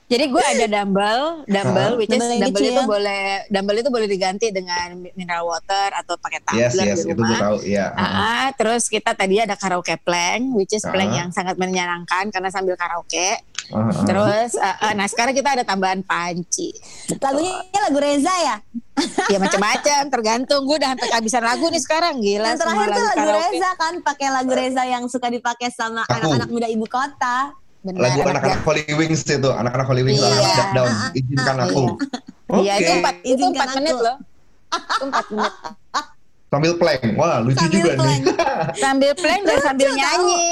Jadi 0.07 0.31
gue 0.31 0.39
ada 0.39 0.67
dumbbell, 0.71 1.43
dumbbell, 1.45 1.99
which 1.99 2.07
is 2.07 2.15
Dumbbell 2.17 2.31
yang 2.33 2.43
dumbbell 2.47 2.63
itu 2.63 2.73
kecil. 2.73 2.87
boleh, 2.87 3.23
dumbbell 3.49 3.75
itu 3.77 3.91
boleh 3.91 4.07
diganti 4.07 4.47
dengan 4.49 4.87
mineral 5.11 5.43
water 5.45 5.91
atau 5.93 6.15
pakai 6.15 6.39
tumbler 6.41 6.63
Yes 6.63 6.79
yes 6.79 6.99
di 7.03 7.11
itu 7.11 7.19
gua 7.19 7.27
rumah. 7.27 7.41
tahu. 7.43 7.57
Iya. 7.67 7.87
Ah, 7.93 8.49
terus 8.55 8.87
kita 8.87 9.11
tadi 9.13 9.43
ada 9.43 9.53
karaoke 9.53 9.99
plank, 9.99 10.55
which 10.55 10.71
is 10.71 10.85
plank 10.85 11.11
Ah. 11.11 11.19
yang 11.21 11.29
sangat 11.31 11.59
menyenangkan 11.59 12.31
karena 12.31 12.47
sambil 12.49 12.75
karaoke. 12.75 13.35
Ah, 13.67 13.83
ah. 13.83 14.07
Terus, 14.07 14.55
ah, 14.55 14.79
ah, 14.81 14.93
nah 14.95 15.05
sekarang 15.05 15.35
kita 15.35 15.51
ada 15.53 15.65
tambahan 15.67 15.99
panci. 16.01 16.71
Lagunya 17.19 17.59
lagu 17.83 17.99
Reza 17.99 18.35
ya. 18.41 18.57
Ya 19.27 19.37
macam-macam, 19.37 20.07
tergantung. 20.07 20.63
Gue 20.65 20.79
udah 20.79 20.95
sampai 20.95 21.09
kehabisan 21.11 21.43
lagu 21.43 21.67
nih 21.67 21.83
sekarang, 21.83 22.15
gila. 22.17 22.49
Yang 22.49 22.63
terakhir 22.63 22.89
tuh 22.89 23.05
lagu 23.05 23.19
karaoke. 23.19 23.43
Reza 23.51 23.71
kan 23.75 23.95
pakai 24.01 24.29
lagu 24.31 24.53
Reza 24.53 24.83
yang 24.87 25.03
suka 25.07 25.27
dipakai 25.29 25.69
sama 25.69 26.07
anak-anak 26.07 26.47
muda 26.47 26.65
ibu 26.65 26.87
kota. 26.87 27.59
Benar, 27.87 28.01
Lagu 28.03 28.19
anak 28.21 28.31
anak-anak 28.43 28.61
Holy 28.67 28.83
Wings 28.99 29.23
itu, 29.23 29.51
anak-anak 29.55 29.87
Holy 29.87 30.03
Wings 30.03 30.19
Iya. 30.19 30.27
anak 30.35 30.47
step 30.51 30.69
down, 30.75 30.91
izinkan 31.15 31.57
aku. 31.63 31.83
Iya, 32.59 32.73
itu 32.83 32.91
Oke. 32.91 32.99
empat, 32.99 33.15
itu 33.23 33.43
empat 33.47 33.69
menit 33.79 33.97
loh. 33.97 34.17
Itu 34.67 35.05
4 35.07 35.27
menit. 35.31 35.53
Sambil 36.47 36.73
plank. 36.79 37.03
Wah, 37.19 37.37
lucu 37.43 37.59
Sambil 37.59 37.75
juga 37.75 37.91
plank. 37.95 38.07
nih. 38.07 38.19
Sambil 38.83 39.13
plank 39.19 39.43
dan 39.47 39.59
sambil 39.63 39.89
Lucu 39.91 39.99
nyanyi. 39.99 40.47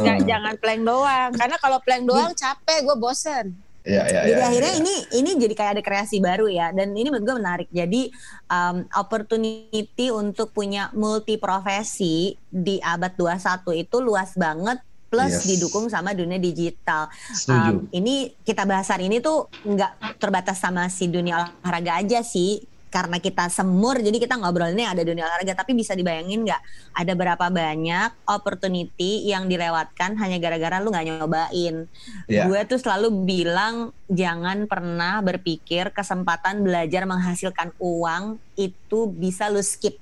Nggak, 0.00 0.18
jangan 0.26 0.54
plank 0.58 0.80
doang. 0.86 1.30
Karena 1.34 1.56
kalau 1.58 1.78
plank 1.82 2.02
doang 2.06 2.32
capek, 2.34 2.78
gue 2.86 2.96
bosen. 2.98 3.46
Iya, 3.80 4.04
iya, 4.12 4.20
Jadi 4.28 4.36
iya, 4.36 4.44
akhirnya 4.44 4.72
iya. 4.76 4.80
ini 4.84 4.94
ini 5.16 5.30
jadi 5.40 5.54
kayak 5.56 5.72
ada 5.80 5.82
kreasi 5.82 6.20
baru 6.20 6.52
ya 6.52 6.68
dan 6.68 6.92
ini 6.92 7.08
menurut 7.08 7.24
gue 7.24 7.36
menarik. 7.40 7.68
Jadi 7.72 8.12
um, 8.46 8.84
opportunity 8.92 10.06
untuk 10.12 10.52
punya 10.52 10.92
multi 10.92 11.40
profesi 11.40 12.36
di 12.52 12.76
abad 12.76 13.16
21 13.16 13.40
itu 13.80 13.96
luas 14.04 14.36
banget 14.36 14.84
plus 15.10 15.34
Yes. 15.36 15.44
didukung 15.44 15.90
sama 15.90 16.14
dunia 16.14 16.38
digital. 16.38 17.10
Setuju. 17.28 17.82
Um, 17.82 17.90
ini 17.90 18.32
kita 18.40 18.62
bahas 18.62 18.86
hari 18.86 19.10
ini 19.10 19.18
tuh 19.18 19.50
nggak 19.60 20.16
terbatas 20.16 20.56
sama 20.56 20.86
si 20.86 21.04
dunia 21.04 21.50
olahraga 21.60 21.98
aja 21.98 22.22
sih 22.22 22.62
karena 22.86 23.18
kita 23.18 23.46
semur 23.46 23.94
jadi 23.96 24.18
kita 24.18 24.34
ngobrolinnya 24.34 24.90
ada 24.90 25.06
dunia 25.06 25.22
olahraga 25.22 25.54
tapi 25.54 25.78
bisa 25.78 25.94
dibayangin 25.94 26.42
nggak 26.42 26.58
ada 26.92 27.12
berapa 27.14 27.46
banyak 27.46 28.10
opportunity 28.26 29.30
yang 29.30 29.46
dilewatkan 29.46 30.18
hanya 30.18 30.42
gara-gara 30.42 30.82
lu 30.82 30.90
nggak 30.90 31.06
nyobain 31.06 31.86
Iya. 32.26 32.50
gue 32.50 32.60
tuh 32.66 32.82
selalu 32.82 33.14
bilang 33.22 33.74
jangan 34.06 34.66
pernah 34.66 35.22
berpikir 35.22 35.94
kesempatan 35.94 36.66
belajar 36.66 37.06
menghasilkan 37.06 37.70
uang 37.78 38.42
itu 38.58 39.06
bisa 39.06 39.46
lu 39.46 39.62
skip 39.62 39.94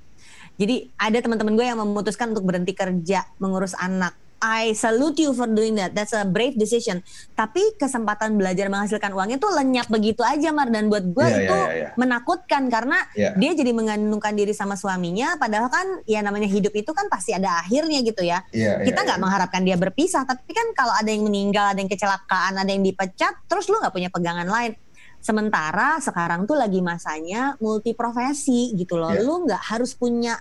jadi 0.57 0.89
ada 0.97 1.21
teman-teman 1.21 1.53
gue 1.53 1.65
yang 1.69 1.77
memutuskan 1.77 2.33
untuk 2.33 2.49
berhenti 2.49 2.73
kerja 2.73 3.21
mengurus 3.37 3.77
anak 3.77 4.17
I 4.39 4.71
salute 4.71 5.19
you 5.19 5.35
for 5.35 5.51
doing 5.51 5.75
that. 5.75 5.91
That's 5.91 6.15
a 6.15 6.23
brave 6.23 6.55
decision. 6.55 7.03
Tapi 7.35 7.75
kesempatan 7.75 8.39
belajar 8.39 8.71
menghasilkan 8.71 9.11
uangnya 9.11 9.35
tuh 9.35 9.51
lenyap 9.51 9.91
begitu 9.91 10.23
aja, 10.23 10.55
Mar. 10.55 10.71
Dan 10.71 10.87
buat 10.87 11.03
gue 11.03 11.27
Iya, 11.27 11.37
itu 11.43 11.57
iya, 11.59 11.71
iya. 11.75 11.89
menakutkan 11.99 12.71
karena 12.71 13.03
Iya. 13.11 13.35
dia 13.35 13.51
jadi 13.51 13.71
mengandungkan 13.75 14.31
diri 14.33 14.55
sama 14.55 14.79
suaminya. 14.79 15.35
Padahal 15.35 15.67
kan 15.67 15.87
ya 16.07 16.23
namanya 16.23 16.47
hidup 16.47 16.71
itu 16.71 16.91
kan 16.95 17.11
pasti 17.11 17.35
ada 17.35 17.59
akhirnya 17.59 17.99
gitu 17.99 18.23
ya. 18.23 18.39
Iya, 18.55 18.87
Kita 18.87 19.03
nggak 19.03 19.19
iya. 19.19 19.23
mengharapkan 19.27 19.61
dia 19.67 19.75
berpisah, 19.75 20.23
tapi 20.23 20.55
kan 20.55 20.71
kalau 20.71 20.95
ada 20.95 21.11
yang 21.11 21.27
meninggal, 21.27 21.75
ada 21.75 21.79
yang 21.83 21.91
kecelakaan, 21.91 22.55
ada 22.55 22.71
yang 22.71 22.81
dipecat, 22.81 23.43
terus 23.45 23.67
lu 23.67 23.77
nggak 23.83 23.91
punya 23.91 24.07
pegangan 24.07 24.47
lain. 24.47 24.71
Sementara 25.19 25.99
sekarang 25.99 26.47
tuh 26.47 26.55
lagi 26.55 26.79
masanya 26.79 27.59
multi 27.59 27.91
profesi 27.91 28.71
gitu 28.71 28.95
loh. 28.95 29.11
Iya. 29.11 29.19
Lu 29.27 29.43
nggak 29.43 29.75
harus 29.75 29.91
punya 29.91 30.39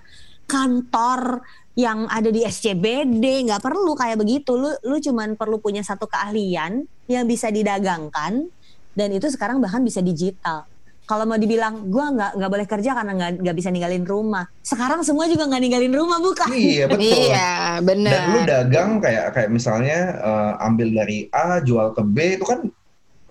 kantor 0.49 1.45
yang 1.79 2.11
ada 2.11 2.35
di 2.35 2.43
SCBD, 2.43 3.47
nggak 3.47 3.63
perlu 3.63 3.95
kayak 3.95 4.19
begitu. 4.19 4.59
Lu 4.59 4.75
lu 4.83 4.99
cuman 4.99 5.39
perlu 5.39 5.63
punya 5.63 5.87
satu 5.87 6.11
keahlian 6.11 6.83
yang 7.07 7.23
bisa 7.23 7.55
didagangkan 7.55 8.51
dan 8.99 9.09
itu 9.15 9.31
sekarang 9.31 9.63
bahkan 9.63 9.87
bisa 9.87 10.03
digital. 10.03 10.67
Kalau 11.09 11.25
mau 11.25 11.39
dibilang 11.39 11.87
gua 11.87 12.11
nggak 12.11 12.31
nggak 12.35 12.51
boleh 12.51 12.67
kerja 12.67 12.91
karena 12.99 13.13
nggak 13.15 13.31
nggak 13.47 13.57
bisa 13.57 13.71
ninggalin 13.71 14.03
rumah. 14.03 14.45
Sekarang 14.61 15.07
semua 15.07 15.31
juga 15.31 15.47
nggak 15.47 15.63
ninggalin 15.63 15.95
rumah 15.95 16.19
bukan? 16.19 16.51
Iya, 16.51 16.85
betul. 16.91 17.07
Iya, 17.07 17.51
benar. 17.81 18.11
Dan 18.13 18.23
lu 18.27 18.41
dagang 18.43 18.91
kayak 18.99 19.27
kayak 19.39 19.51
misalnya 19.55 19.99
eh, 20.19 20.67
ambil 20.67 20.89
dari 20.91 21.31
A 21.31 21.63
jual 21.63 21.95
ke 21.95 22.03
B 22.03 22.43
itu 22.43 22.45
kan 22.45 22.67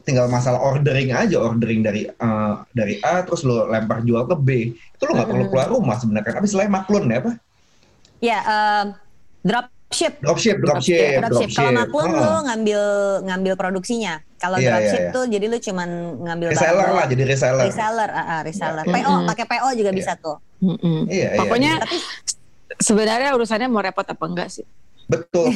tinggal 0.08 0.32
masalah 0.32 0.64
ordering 0.64 1.12
aja 1.12 1.36
ordering 1.36 1.84
dari 1.84 2.08
eh, 2.08 2.54
dari 2.72 2.96
A 3.04 3.28
terus 3.28 3.44
lu 3.44 3.68
lempar 3.68 4.08
jual 4.08 4.24
ke 4.24 4.40
B 4.40 4.72
itu 4.72 5.04
lu 5.04 5.14
nggak 5.20 5.30
perlu 5.30 5.46
keluar 5.52 5.68
rumah 5.68 6.00
sebenarnya 6.00 6.32
kan. 6.32 6.34
Tapi 6.40 6.48
selain 6.48 6.72
maklun 6.72 7.12
ya 7.12 7.20
apa? 7.20 7.36
Ya, 8.18 8.40
em, 8.42 8.86
dropship. 9.42 10.14
Dropship, 10.20 10.58
dropship, 10.58 11.22
Dropship. 11.22 11.50
Kalau 11.54 11.72
maklum 11.72 12.10
Heeh. 12.10 12.22
lu 12.22 12.34
ngambil 12.46 12.82
ngambil 13.24 13.54
produksinya. 13.56 14.20
Kalau 14.38 14.58
Iya, 14.58 14.70
dropship 14.70 15.00
iya, 15.00 15.08
iya. 15.10 15.16
tuh 15.16 15.24
jadi 15.26 15.46
lu 15.48 15.58
cuman 15.58 15.90
ngambil 16.22 16.48
reseller 16.52 16.78
barang 16.78 16.94
lah 16.94 17.06
jadi 17.08 17.24
reseller. 17.26 17.66
reseller, 17.66 18.10
ah, 18.12 18.22
ah, 18.22 18.40
reseller. 18.42 18.84
Iya, 18.84 18.94
iya. 18.94 19.06
PO, 19.06 19.14
pakai 19.26 19.46
PO 19.48 19.70
juga 19.74 19.90
Iya. 19.90 19.98
bisa 19.98 20.12
tuh. 20.16 20.38
Mm-mm. 20.60 21.00
Iya, 21.08 21.28
iya, 21.34 21.40
Pokoknya 21.40 21.72
iya. 21.74 21.82
Tapi 21.82 21.98
sebenarnya 22.78 23.30
urusannya 23.34 23.68
mau 23.68 23.82
repot 23.82 24.06
apa 24.06 24.26
enggak 24.26 24.50
sih? 24.52 24.66
betul. 25.08 25.48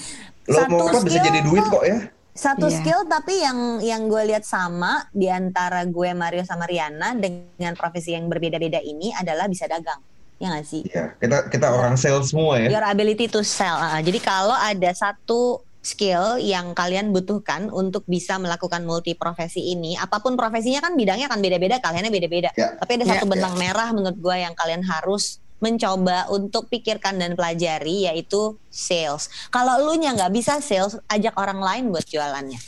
Lo 0.46 0.54
Satu 0.56 0.70
mau 0.70 0.86
apa 0.86 0.98
bisa 1.02 1.18
jadi 1.18 1.40
duit 1.42 1.64
kok 1.66 1.82
ya? 1.82 1.98
Satu 2.30 2.70
Iya. 2.70 2.76
skill 2.78 3.00
tapi 3.04 3.34
yang 3.36 3.58
yang 3.80 4.02
gue 4.06 4.22
lihat 4.24 4.46
sama 4.46 5.02
di 5.10 5.26
antara 5.26 5.82
gue 5.82 6.14
Mario 6.14 6.46
sama 6.46 6.62
Riana 6.64 7.12
dengan 7.12 7.74
profesi 7.74 8.14
yang 8.14 8.30
berbeda-beda 8.30 8.78
ini 8.78 9.10
adalah 9.12 9.44
bisa 9.44 9.66
dagang. 9.66 9.98
Ya 10.40 10.56
nggak 10.56 10.64
sih? 10.64 10.82
Iya, 10.88 11.12
kita 11.20 11.52
kita 11.52 11.68
orang 11.68 12.00
sales 12.00 12.32
semua 12.32 12.56
ya. 12.56 12.72
Your 12.72 12.86
ability 12.88 13.28
to 13.28 13.44
sell. 13.44 13.76
Ah, 13.76 14.00
jadi 14.00 14.16
kalau 14.24 14.56
ada 14.56 14.88
satu 14.96 15.60
skill 15.84 16.40
yang 16.40 16.72
kalian 16.72 17.12
butuhkan 17.12 17.68
untuk 17.68 18.04
bisa 18.08 18.40
melakukan 18.40 18.84
multi 18.84 19.12
profesi 19.12 19.72
ini, 19.72 20.00
apa 20.00 20.20
pun 20.24 20.40
profesinya 20.40 20.80
kan 20.80 20.96
bidangnya 20.96 21.28
akan 21.28 21.40
beda-beda, 21.44 21.76
kaliannya 21.80 22.12
beda-beda. 22.12 22.50
Ya. 22.56 22.72
Tapi 22.76 23.00
ada 23.00 23.04
Ya, 23.04 23.10
satu 23.16 23.28
benang 23.28 23.56
merah 23.60 23.92
menurut 23.92 24.16
gue 24.16 24.36
yang 24.40 24.56
kalian 24.56 24.80
harus 24.84 25.40
mencoba 25.60 26.24
untuk 26.32 26.72
pikirkan 26.72 27.20
dan 27.20 27.36
pelajari 27.36 28.08
yaitu 28.08 28.56
sales. 28.72 29.28
Kalau 29.52 29.76
lu 29.84 30.00
nya 30.00 30.16
nggak 30.16 30.32
bisa 30.32 30.56
sales, 30.64 30.96
ajak 31.08 31.36
orang 31.36 31.60
lain 31.60 31.84
buat 31.92 32.04
jualannya. 32.08 32.60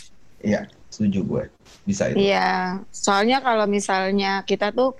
Iya, 0.44 0.68
setuju 0.92 1.24
gue. 1.24 1.44
Bisa 1.88 2.12
itu. 2.12 2.20
Iya, 2.20 2.84
soalnya 2.92 3.40
kalau 3.40 3.64
misalnya 3.64 4.44
kita 4.44 4.76
tuh 4.76 4.92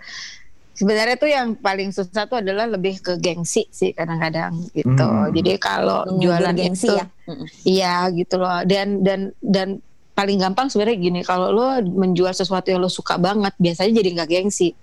sebenarnya 0.73 1.17
tuh 1.21 1.31
yang 1.31 1.55
paling 1.57 1.93
susah 1.93 2.25
tuh 2.25 2.41
adalah 2.41 2.65
lebih 2.67 2.99
ke 3.01 3.17
gengsi 3.21 3.69
sih 3.69 3.93
kadang-kadang 3.93 4.57
gitu. 4.73 5.05
Hmm. 5.05 5.31
Jadi 5.31 5.61
kalau 5.61 6.05
Mengubur 6.09 6.23
jualan 6.33 6.55
gengsi 6.57 6.89
itu 6.89 6.95
ya. 6.97 7.07
Iya 7.63 7.97
gitu 8.17 8.35
loh. 8.41 8.61
Dan 8.65 9.05
dan 9.05 9.31
dan 9.41 9.79
paling 10.13 10.37
gampang 10.41 10.69
sebenarnya 10.69 10.99
gini, 11.01 11.21
kalau 11.25 11.49
lo 11.53 11.81
menjual 11.81 12.33
sesuatu 12.37 12.69
yang 12.69 12.85
lo 12.85 12.93
suka 12.93 13.17
banget, 13.17 13.57
biasanya 13.57 13.93
jadi 14.01 14.09
nggak 14.21 14.29
gengsi. 14.29 14.77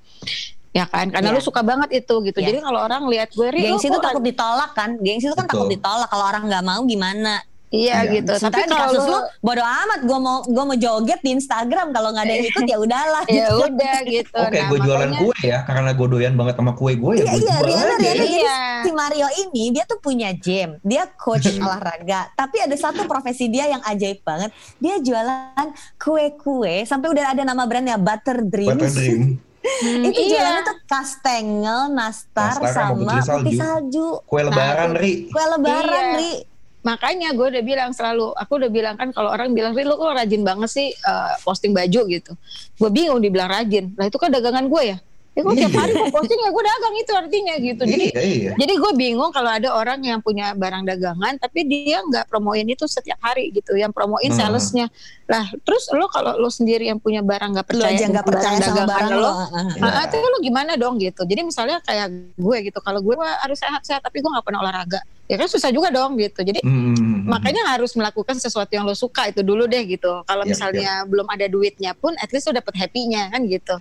Ya 0.70 0.86
kan? 0.86 1.10
Karena 1.10 1.34
Iya. 1.34 1.38
lo 1.38 1.42
suka 1.42 1.66
banget 1.66 2.06
itu 2.06 2.16
gitu. 2.26 2.40
Iya. 2.42 2.54
Jadi 2.54 2.58
kalau 2.62 2.80
orang 2.86 3.10
lihat 3.10 3.34
gue, 3.34 3.50
"Ri, 3.50 3.66
lo 3.66 3.78
Gengsi 3.78 3.90
itu 3.90 3.98
takut 3.98 4.22
ditolak 4.22 4.72
kan? 4.78 5.02
Gengsi 5.02 5.26
itu 5.26 5.34
kan 5.34 5.50
Betul. 5.50 5.66
takut 5.66 5.70
ditolak. 5.74 6.08
Kalau 6.14 6.26
orang 6.30 6.44
nggak 6.46 6.64
mau 6.66 6.82
gimana? 6.86 7.42
Iya 7.70 8.02
Iya. 8.02 8.12
gitu. 8.16 8.32
Tapi 8.36 8.62
kalau 8.66 8.90
kasus 8.90 9.06
lu 9.06 9.18
bodo 9.40 9.62
amat. 9.62 10.00
Gue 10.02 10.18
mau 10.18 10.38
gue 10.42 10.64
mau 10.66 10.74
joget 10.76 11.20
di 11.20 11.32
Instagram. 11.32 11.90
Kalau 11.90 12.10
nggak 12.10 12.24
ada 12.24 12.34
yang 12.34 12.46
ikut 12.52 12.66
ya 12.66 12.78
udahlah. 12.78 13.24
ya 13.24 13.46
gitu. 13.46 13.56
udah 13.64 13.98
gitu. 14.04 14.34
Oke, 14.36 14.58
Nah, 14.58 14.66
gue 14.66 14.80
jualan 14.80 15.00
makanya- 15.06 15.22
kue 15.22 15.38
ya, 15.44 15.58
karena 15.64 15.92
gue 15.92 16.08
doyan 16.10 16.34
banget 16.34 16.56
sama 16.56 16.72
kue 16.74 16.94
gue 16.94 17.14
ya 17.14 17.20
Iya 17.20 17.30
iya 17.30 17.38
jual 17.38 17.62
Riana 17.62 17.78
aja. 17.78 17.94
Riana 17.94 17.96
jadi 18.02 18.26
Iya. 18.28 18.58
si 18.80 18.90
Mario 18.92 19.28
ini 19.40 19.64
dia 19.70 19.84
tuh 19.86 20.00
punya 20.00 20.30
gym. 20.34 20.82
Dia 20.82 21.04
coach 21.14 21.46
olahraga. 21.62 22.34
Tapi 22.34 22.58
ada 22.60 22.74
satu 22.74 23.06
profesi 23.06 23.46
dia 23.48 23.66
yang 23.68 23.82
ajaib 23.82 24.20
banget. 24.20 24.50
Dia 24.76 24.98
jualan 24.98 25.68
kue-kue 25.96 26.84
sampai 26.84 27.08
udah 27.08 27.26
ada 27.30 27.44
nama 27.44 27.64
brandnya 27.64 27.96
Butter 27.96 28.42
Dreams. 28.42 28.74
Butter 28.76 28.92
Dream. 28.92 29.22
Hmm, 29.60 30.02
Itu 30.08 30.16
iya. 30.18 30.30
jualannya 30.34 30.64
tuh 30.66 30.78
kastengel, 30.88 31.80
nastar, 31.92 32.56
Nastar 32.56 32.74
sama 32.88 32.96
putri 32.96 33.20
salju. 33.20 33.38
putih 33.38 33.56
salju. 33.56 34.08
Kue 34.24 34.42
lebaran, 34.42 34.90
itu- 34.90 34.98
Ri. 34.98 35.14
Kue 35.28 35.46
lebaran, 35.46 35.86
Iya. 36.08 36.18
Ri. 36.18 36.32
Makanya 36.80 37.36
gue 37.36 37.48
udah 37.52 37.64
bilang 37.64 37.92
selalu, 37.92 38.32
aku 38.34 38.56
udah 38.56 38.72
bilang 38.72 38.96
kan 38.96 39.12
kalau 39.12 39.30
orang 39.30 39.52
bilang, 39.52 39.76
lu 39.76 39.96
kok 39.96 40.16
rajin 40.16 40.42
banget 40.42 40.70
sih 40.72 40.88
eh, 40.90 41.34
posting 41.44 41.76
baju 41.76 42.02
gitu. 42.08 42.32
Gue 42.76 42.90
bingung 42.90 43.20
dibilang 43.20 43.52
rajin. 43.52 43.92
Lah 44.00 44.08
itu 44.08 44.16
kan 44.16 44.32
dagangan 44.32 44.66
gue 44.66 44.96
ya. 44.96 44.98
Ya 45.38 45.46
gue 45.46 45.56
tiap 45.56 45.72
Iya. 45.72 45.80
hari 45.80 45.92
mau 45.94 46.10
posting 46.10 46.36
ya 46.36 46.50
gue 46.50 46.64
dagang 46.66 46.96
itu 46.98 47.12
artinya 47.14 47.54
gitu. 47.62 47.82
Jadi 47.86 48.06
Iya, 48.12 48.22
iya. 48.26 48.52
jadi 48.58 48.74
gue 48.76 48.92
bingung 48.98 49.30
kalau 49.30 49.48
ada 49.48 49.70
orang 49.72 50.02
yang 50.02 50.20
punya 50.20 50.52
barang 50.52 50.84
dagangan 50.84 51.38
tapi 51.38 51.64
dia 51.64 52.02
nggak 52.02 52.26
promoin 52.28 52.66
itu 52.66 52.90
setiap 52.90 53.22
hari 53.22 53.54
gitu. 53.54 53.78
Yang 53.78 53.94
promoin 53.94 54.26
Hmm. 54.26 54.36
salesnya. 54.36 54.90
Lah 55.30 55.46
terus 55.64 55.86
lo 55.94 56.10
kalau 56.10 56.36
lo 56.36 56.50
sendiri 56.50 56.88
yang 56.88 56.98
punya 56.98 57.22
barang 57.22 57.56
nggak 57.56 57.68
Lu 57.68 57.72
percaya 57.78 57.94
aja 57.94 58.06
nggak 58.10 58.26
percaya 58.26 58.58
sama 58.58 58.68
dagangan 58.74 58.88
barang 58.90 59.12
lo, 59.14 59.32
lo. 59.80 60.02
Itu 60.10 60.16
lo 60.18 60.38
gimana 60.42 60.72
dong 60.76 60.96
gitu. 60.98 61.22
Jadi 61.24 61.42
misalnya 61.46 61.78
kayak 61.84 62.08
gue 62.36 62.58
gitu, 62.66 62.80
kalau 62.82 63.00
gue 63.00 63.16
harus 63.16 63.60
sehat-sehat 63.60 64.02
tapi 64.02 64.20
gue 64.20 64.32
nggak 64.34 64.44
pernah 64.44 64.60
olahraga, 64.60 65.00
ya 65.30 65.38
kan 65.38 65.46
susah 65.46 65.70
juga 65.70 65.88
dong 65.88 66.18
gitu. 66.18 66.42
Jadi 66.42 66.60
Hmm. 66.60 67.24
makanya 67.24 67.62
harus 67.70 67.94
melakukan 67.94 68.36
sesuatu 68.36 68.68
yang 68.68 68.84
lo 68.84 68.92
suka 68.92 69.30
itu 69.30 69.40
dulu 69.40 69.64
deh 69.64 69.86
gitu. 69.86 70.26
Kalau 70.26 70.42
Yap, 70.42 70.50
misalnya 70.50 71.06
belum 71.06 71.30
ada 71.30 71.46
duitnya 71.46 71.94
pun, 71.94 72.18
at 72.18 72.28
least 72.30 72.50
lo 72.50 72.58
dapet 72.58 72.74
happy-nya 72.76 73.30
kan 73.30 73.46
gitu. 73.46 73.78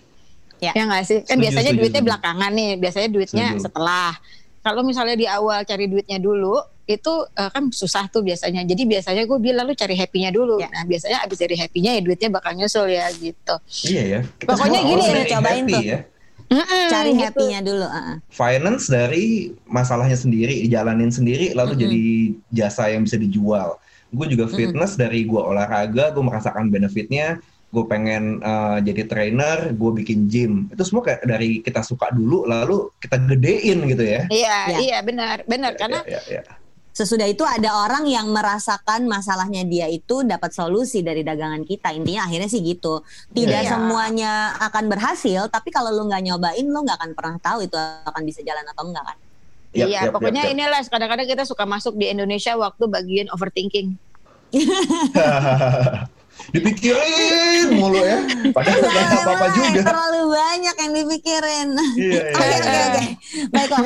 Ya. 0.61 0.77
Ya 0.77 0.85
nggak 0.85 1.03
sih? 1.03 1.19
Kan 1.21 1.35
Setuju, 1.35 1.43
biasanya 1.43 1.65
setuju, 1.67 1.81
duitnya 1.81 1.95
setuju. 1.97 2.09
belakangan 2.13 2.51
nih, 2.53 2.71
biasanya 2.77 3.09
duitnya 3.09 3.47
Setuju. 3.49 3.65
setelah. 3.65 4.11
Kalau 4.59 4.83
misalnya 4.83 5.17
di 5.17 5.25
awal 5.25 5.63
cari 5.63 5.87
duitnya 5.87 6.19
dulu, 6.19 6.59
itu 6.85 7.13
eh, 7.31 7.49
kan 7.49 7.71
susah 7.71 8.05
tuh 8.09 8.21
biasanya. 8.21 8.65
Jadi 8.65 8.83
biasanya 8.85 9.23
gue 9.25 9.39
bilang 9.39 9.65
lu 9.65 9.73
cari 9.73 9.95
happy-nya 9.95 10.29
dulu. 10.29 10.59
Ya. 10.59 10.69
Nah 10.69 10.85
biasanya 10.85 11.23
abis 11.23 11.39
dari 11.39 11.55
happy-nya 11.55 11.97
ya 11.97 12.03
duitnya 12.03 12.29
bakal 12.29 12.53
nyusul 12.53 12.91
ya 12.91 13.09
gitu. 13.15 13.55
Iya 13.87 14.03
ya. 14.05 14.21
Kita 14.37 14.51
Pokoknya 14.51 14.81
gini, 14.83 15.03
dari 15.07 15.25
cobain 15.27 15.65
happy 15.65 15.73
tuh. 15.73 15.83
ya. 15.87 15.99
Mm-mm, 16.49 16.89
Cari 16.89 17.13
gitu. 17.13 17.21
happy-nya 17.23 17.61
dulu. 17.61 17.85
ah, 17.85 17.97
ah. 17.97 18.15
Finance 18.33 18.89
dari 18.89 19.53
masalahnya 19.69 20.17
sendiri, 20.17 20.65
dijalanin 20.65 21.13
sendiri, 21.13 21.53
lalu 21.53 21.77
Mm-mm. 21.77 21.83
jadi 21.85 22.05
jasa 22.51 22.89
yang 22.89 23.05
bisa 23.05 23.21
dijual. 23.21 23.77
Gue 24.09 24.25
juga 24.33 24.49
fitness 24.49 24.97
dari 24.97 25.29
gue 25.29 25.37
olahraga, 25.37 26.09
gue 26.11 26.25
merasakan 26.25 26.73
benefitnya. 26.73 27.37
Gue 27.69 27.85
pengen 27.85 28.41
uh, 28.41 28.81
jadi 28.81 29.05
trainer, 29.05 29.77
gue 29.77 29.91
bikin 30.01 30.25
gym. 30.25 30.73
Itu 30.73 30.89
semua 30.89 31.05
kayak 31.05 31.29
dari 31.29 31.61
kita 31.61 31.85
suka 31.85 32.09
dulu, 32.17 32.49
lalu 32.49 32.89
kita 32.97 33.21
gedein 33.29 33.85
gitu 33.85 34.05
ya. 34.09 34.25
Iya, 34.33 34.57
Ya. 34.73 34.79
iya 34.81 34.99
benar, 35.05 35.45
benar 35.45 35.77
karena 35.77 36.01
Ya, 36.09 36.17
ya, 36.25 36.41
ya. 36.41 36.43
Sesudah 36.99 37.31
itu 37.31 37.47
ada 37.47 37.87
orang 37.87 38.11
yang 38.11 38.27
merasakan 38.35 39.07
masalahnya 39.07 39.63
dia 39.63 39.87
itu 39.87 40.27
dapat 40.27 40.51
solusi 40.51 40.99
dari 41.07 41.23
dagangan 41.23 41.63
kita. 41.63 41.95
Intinya 41.95 42.27
akhirnya 42.27 42.51
sih 42.51 42.59
gitu. 42.59 43.07
Tidak 43.31 43.63
Iya. 43.63 43.71
semuanya 43.71 44.59
akan 44.59 44.91
berhasil, 44.91 45.47
tapi 45.47 45.71
kalau 45.71 45.95
lu 45.95 46.11
nggak 46.11 46.27
nyobain, 46.27 46.67
lu 46.67 46.83
nggak 46.83 46.99
akan 46.99 47.11
pernah 47.15 47.39
tahu 47.39 47.71
itu 47.71 47.79
akan 47.79 48.23
bisa 48.27 48.43
jalan 48.43 48.67
atau 48.67 48.83
enggak 48.91 49.15
kan. 49.15 49.19
Yap, 49.79 49.87
iya, 49.87 50.01
yap, 50.11 50.17
pokoknya 50.17 50.43
yap, 50.43 50.51
yap. 50.51 50.55
inilah 50.59 50.81
kadang-kadang 50.91 51.29
kita 51.31 51.45
suka 51.47 51.65
masuk 51.71 51.95
di 51.95 52.11
Indonesia 52.11 52.59
waktu 52.59 52.85
bagian 52.91 53.31
overthinking. 53.31 53.95
Dipikirin 56.49 57.77
mulu 57.77 58.01
ya. 58.01 58.25
Padahal 58.55 58.79
nggak 58.81 59.05
ada 59.05 59.17
apa-apa 59.21 59.47
juga. 59.53 59.81
Terlalu 59.85 60.23
banyak 60.33 60.77
yang 60.81 60.93
dipikirin. 60.97 61.69
Iya, 61.99 62.23
Oke 62.33 62.47
iya. 62.47 62.57
oke 62.57 62.79
oke. 62.89 63.05
Baiklah. 63.53 63.81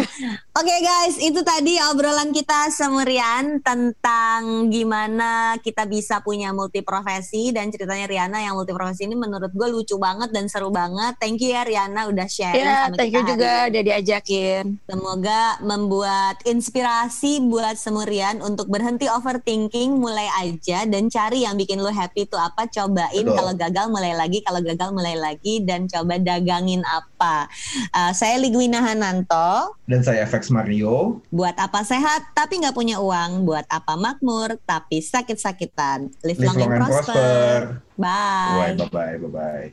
Oke 0.52 0.84
guys, 0.84 1.16
itu 1.16 1.40
tadi 1.40 1.80
obrolan 1.80 2.28
kita 2.28 2.68
semerian 2.68 3.64
tentang 3.64 4.68
gimana 4.68 5.56
kita 5.56 5.88
bisa 5.88 6.20
punya 6.20 6.52
multi 6.52 6.84
profesi 6.84 7.56
dan 7.56 7.72
ceritanya 7.72 8.04
Riana 8.04 8.36
yang 8.36 8.60
multi 8.60 8.76
profesi 8.76 9.08
ini 9.08 9.16
menurut 9.16 9.48
gue 9.48 9.68
lucu 9.72 9.96
banget 9.96 10.28
dan 10.28 10.52
seru 10.52 10.68
banget. 10.68 11.16
Thank 11.16 11.40
you 11.40 11.56
ya 11.56 11.64
Riana 11.64 12.04
udah 12.04 12.28
sharing 12.28 12.68
Ya, 12.68 12.84
sama 12.84 13.00
thank 13.00 13.16
kita 13.16 13.16
you 13.16 13.22
hari 13.24 13.30
juga 13.32 13.48
ini. 13.48 13.64
udah 13.72 13.82
diajakin. 13.88 14.64
Semoga 14.84 15.40
membuat 15.64 16.36
inspirasi 16.44 17.48
buat 17.48 17.80
semurian 17.80 18.44
untuk 18.44 18.68
berhenti 18.68 19.08
overthinking, 19.08 19.96
mulai 19.96 20.28
aja 20.36 20.84
dan 20.84 21.08
cari 21.08 21.48
yang 21.48 21.56
bikin 21.56 21.80
lo 21.80 21.88
happy 21.88 22.28
itu 22.28 22.36
apa, 22.36 22.68
cobain. 22.68 23.24
Betul. 23.24 23.40
Kalau 23.40 23.52
gagal 23.56 23.86
mulai 23.88 24.12
lagi, 24.12 24.44
kalau 24.44 24.60
gagal 24.60 24.92
mulai 24.92 25.16
lagi 25.16 25.64
dan 25.64 25.88
coba 25.88 26.20
dagangin 26.20 26.84
apa. 26.84 27.48
Uh, 27.96 28.12
saya 28.12 28.36
Ligwina 28.36 28.84
Hananto. 28.84 29.80
Dan 29.88 30.04
saya 30.04 30.28
FX 30.42 30.50
Mario. 30.50 31.22
Buat 31.30 31.54
apa 31.54 31.86
sehat 31.86 32.34
tapi 32.34 32.58
nggak 32.58 32.74
punya 32.74 32.98
uang, 32.98 33.46
buat 33.46 33.62
apa 33.70 33.94
makmur 33.94 34.58
tapi 34.66 34.98
sakit-sakitan. 34.98 36.10
Live, 36.26 36.42
Live 36.42 36.50
long, 36.50 36.58
and 36.66 36.74
prosper. 36.82 37.78
Bye. 37.94 38.74
Bye 38.74 38.90
bye 38.90 39.16
bye 39.22 39.30
bye. 39.30 39.66